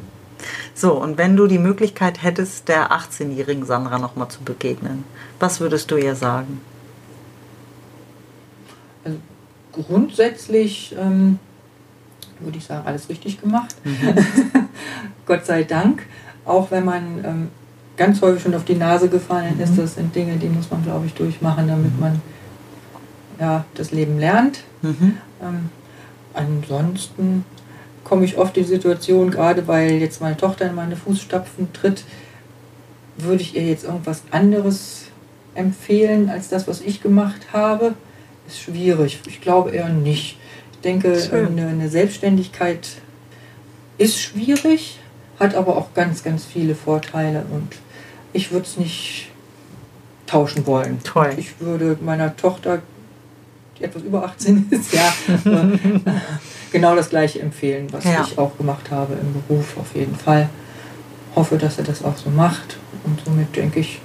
So, 0.74 0.94
und 0.94 1.18
wenn 1.18 1.36
du 1.36 1.48
die 1.48 1.58
Möglichkeit 1.58 2.22
hättest, 2.22 2.68
der 2.68 2.92
18-jährigen 2.92 3.66
Sandra 3.66 3.98
nochmal 3.98 4.28
zu 4.28 4.42
begegnen, 4.42 5.06
was 5.40 5.60
würdest 5.60 5.90
du 5.92 5.98
ihr 5.98 6.16
sagen? 6.16 6.62
also 9.06 9.20
grundsätzlich 9.76 10.96
ähm, 11.00 11.40
würde 12.40 12.58
ich 12.58 12.66
sagen, 12.66 12.86
alles 12.86 13.10
richtig 13.10 13.42
gemacht. 13.42 13.76
Mhm. 13.84 14.16
Gott 15.26 15.46
sei 15.46 15.64
Dank. 15.64 16.04
Auch 16.46 16.72
wenn 16.72 16.86
man 16.86 17.24
ähm, 17.24 17.48
ganz 17.98 18.22
häufig 18.22 18.44
schon 18.44 18.54
auf 18.54 18.66
die 18.66 18.76
Nase 18.76 19.10
gefallen 19.10 19.60
ist, 19.60 19.74
mhm. 19.74 19.78
das 19.78 19.96
sind 19.96 20.16
Dinge, 20.16 20.38
die 20.38 20.48
muss 20.48 20.70
man, 20.70 20.84
glaube 20.84 21.06
ich, 21.06 21.14
durchmachen, 21.14 21.68
damit 21.68 22.00
man 22.00 22.22
ja, 23.40 23.66
das 23.74 23.92
Leben 23.92 24.20
lernt. 24.20 24.60
Mhm. 24.82 25.18
Ähm, 25.42 25.70
ansonsten 26.34 27.46
komme 28.04 28.26
ich 28.26 28.38
oft 28.38 28.56
in 28.58 28.64
die 28.64 28.70
Situation, 28.70 29.32
gerade 29.32 29.68
weil 29.68 29.94
jetzt 29.94 30.22
meine 30.22 30.38
Tochter 30.38 30.68
in 30.68 30.76
meine 30.76 30.96
Fußstapfen 30.96 31.74
tritt, 31.74 32.04
würde 33.18 33.42
ich 33.42 33.56
ihr 33.56 33.64
jetzt 33.64 33.86
irgendwas 33.86 34.24
anderes 34.32 35.06
empfehlen 35.56 36.30
als 36.30 36.50
das, 36.50 36.68
was 36.68 36.82
ich 36.82 37.02
gemacht 37.02 37.54
habe 37.54 37.96
ist 38.48 38.62
schwierig. 38.62 39.20
Ich 39.28 39.42
glaube 39.42 39.72
eher 39.72 39.90
nicht. 39.90 40.38
Ich 40.74 40.80
denke, 40.84 41.18
eine, 41.32 41.68
eine, 41.68 41.90
Selbstständigkeit 41.90 42.88
ist 43.98 44.20
schwierig, 44.20 45.00
hat 45.40 45.56
aber 45.56 45.78
auch 45.78 45.94
ganz, 45.94 46.24
ganz 46.24 46.46
viele 46.46 46.76
Vorteile 46.76 47.46
und 47.52 47.76
ich 48.34 48.52
würde 48.52 48.66
es 48.66 48.78
nicht 48.78 49.30
tauschen 50.28 50.68
wollen. 50.68 51.02
Toll. 51.04 51.34
Ich 51.38 51.60
würde 51.60 51.98
meiner 52.02 52.36
Tochter, 52.36 52.82
die 53.80 53.84
etwas 53.84 54.04
über 54.04 54.26
18 54.26 54.68
ist, 54.72 54.94
ja, 54.94 55.14
genau 56.72 56.96
das 56.96 57.10
gleiche 57.10 57.40
empfehlen, 57.40 57.88
was 57.92 58.04
ja. 58.04 58.26
ich 58.28 58.38
auch 58.38 58.58
gemacht 58.58 58.92
habe 58.92 59.14
im 59.14 59.34
Beruf 59.34 59.78
auf 59.78 59.96
jeden 59.96 60.16
Fall. 60.16 60.50
Hoffe, 61.36 61.58
dass 61.58 61.78
er 61.78 61.84
das 61.84 62.04
auch 62.04 62.16
so 62.16 62.30
macht 62.30 62.78
und 63.04 63.20
somit 63.26 63.56
denke 63.56 63.80
ich, 63.80 64.00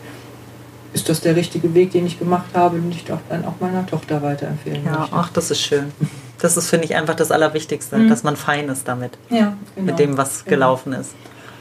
ist 0.92 1.08
das 1.08 1.20
der 1.20 1.36
richtige 1.36 1.72
Weg, 1.74 1.92
den 1.92 2.06
ich 2.06 2.18
gemacht 2.18 2.50
habe 2.54 2.76
und 2.76 2.90
ich 2.90 3.10
auch 3.12 3.20
dann 3.28 3.44
auch 3.44 3.54
meiner 3.60 3.86
Tochter 3.86 4.22
weiterempfehlen 4.22 4.84
ja, 4.84 5.00
möchte. 5.00 5.14
Ach, 5.14 5.30
das 5.30 5.50
ist 5.50 5.60
schön. 5.60 5.92
Das 6.38 6.56
ist, 6.56 6.68
finde 6.68 6.86
ich, 6.86 6.96
einfach 6.96 7.14
das 7.14 7.30
Allerwichtigste, 7.30 7.96
mhm. 7.96 8.08
dass 8.08 8.22
man 8.22 8.36
fein 8.36 8.68
ist 8.68 8.88
damit. 8.88 9.18
Ja, 9.28 9.56
genau. 9.74 9.86
Mit 9.86 9.98
dem, 9.98 10.16
was 10.16 10.44
genau. 10.44 10.56
gelaufen 10.56 10.92
ist. 10.94 11.14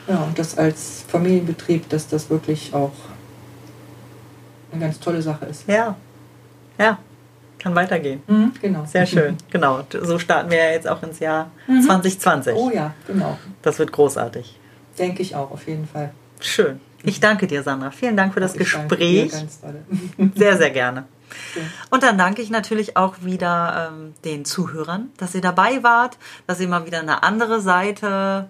Ja, 0.08 0.18
und 0.24 0.40
das 0.40 0.58
als 0.58 1.06
Familienbetrieb, 1.08 1.88
dass 1.90 2.08
das 2.08 2.30
wirklich 2.30 2.74
auch 2.74 2.94
eine 4.72 4.82
ganz 4.82 5.00
tolle 5.00 5.22
Sache 5.22 5.46
ist. 5.46 5.68
Ja, 5.68 5.96
ja, 6.80 6.98
kann 7.60 7.76
weitergehen. 7.76 8.24
Mhm, 8.26 8.54
genau. 8.60 8.86
Sehr 8.86 9.06
schön, 9.06 9.38
genau. 9.52 9.84
So 10.02 10.18
starten 10.18 10.50
wir 10.50 10.58
ja 10.58 10.72
jetzt 10.72 10.88
auch 10.88 11.04
ins 11.04 11.20
Jahr 11.20 11.52
mhm. 11.68 11.82
2020. 11.82 12.56
Oh 12.56 12.72
ja, 12.74 12.94
genau. 13.06 13.38
Das 13.62 13.78
wird 13.78 13.92
großartig. 13.92 14.58
Denke 14.98 15.22
ich 15.22 15.36
auch, 15.36 15.52
auf 15.52 15.68
jeden 15.68 15.88
Fall. 15.88 16.12
Schön. 16.40 16.80
Ich 17.04 17.20
danke 17.20 17.48
dir, 17.48 17.64
Sandra. 17.64 17.92
Vielen 17.92 18.18
Dank 18.18 18.34
für 18.34 18.40
das 18.40 18.54
ich 18.54 18.60
Gespräch. 18.60 19.32
sehr, 20.36 20.58
sehr 20.58 20.70
gerne. 20.72 21.06
Und 21.90 22.04
dann 22.04 22.18
danke 22.18 22.42
ich 22.42 22.50
natürlich 22.50 22.98
auch 22.98 23.16
wieder 23.22 23.92
ähm, 23.92 24.14
den 24.26 24.46
Zuhörern, 24.46 25.10
dass 25.18 25.36
ihr 25.36 25.42
dabei 25.42 25.84
wart, 25.84 26.18
dass 26.48 26.60
ihr 26.60 26.68
mal 26.68 26.86
wieder 26.86 27.00
eine 27.00 27.24
andere 27.24 27.62
Seite 27.62 28.50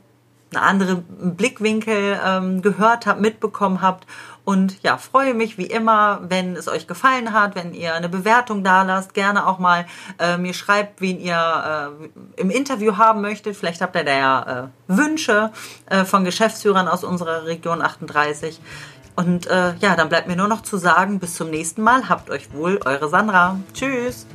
eine 0.51 0.62
andere 0.62 0.95
Blickwinkel 0.95 2.19
ähm, 2.25 2.62
gehört 2.62 3.05
habt, 3.05 3.21
mitbekommen 3.21 3.81
habt. 3.81 4.05
Und 4.45 4.81
ja, 4.81 4.97
freue 4.97 5.35
mich 5.35 5.59
wie 5.59 5.67
immer, 5.67 6.21
wenn 6.27 6.55
es 6.55 6.67
euch 6.67 6.88
gefallen 6.88 7.33
hat, 7.33 7.53
wenn 7.53 7.75
ihr 7.75 7.93
eine 7.93 8.09
Bewertung 8.09 8.63
da 8.63 8.81
lasst. 8.81 9.13
Gerne 9.13 9.45
auch 9.45 9.59
mal 9.59 9.85
äh, 10.17 10.38
mir 10.38 10.55
schreibt, 10.55 11.01
wen 11.01 11.19
ihr 11.19 11.91
äh, 12.35 12.41
im 12.41 12.49
Interview 12.49 12.97
haben 12.97 13.21
möchtet. 13.21 13.55
Vielleicht 13.55 13.81
habt 13.81 13.95
ihr 13.95 14.03
da 14.03 14.12
ja 14.12 14.63
äh, 14.63 14.67
Wünsche 14.88 15.51
äh, 15.85 16.03
von 16.03 16.25
Geschäftsführern 16.25 16.88
aus 16.88 17.03
unserer 17.03 17.45
Region 17.45 17.83
38. 17.83 18.59
Und 19.15 19.47
äh, 19.47 19.75
ja, 19.75 19.95
dann 19.95 20.09
bleibt 20.09 20.27
mir 20.27 20.35
nur 20.35 20.47
noch 20.47 20.62
zu 20.62 20.77
sagen, 20.77 21.19
bis 21.19 21.35
zum 21.35 21.49
nächsten 21.51 21.83
Mal. 21.83 22.09
Habt 22.09 22.29
euch 22.29 22.51
wohl, 22.53 22.79
eure 22.85 23.09
Sandra. 23.09 23.59
Tschüss. 23.73 24.25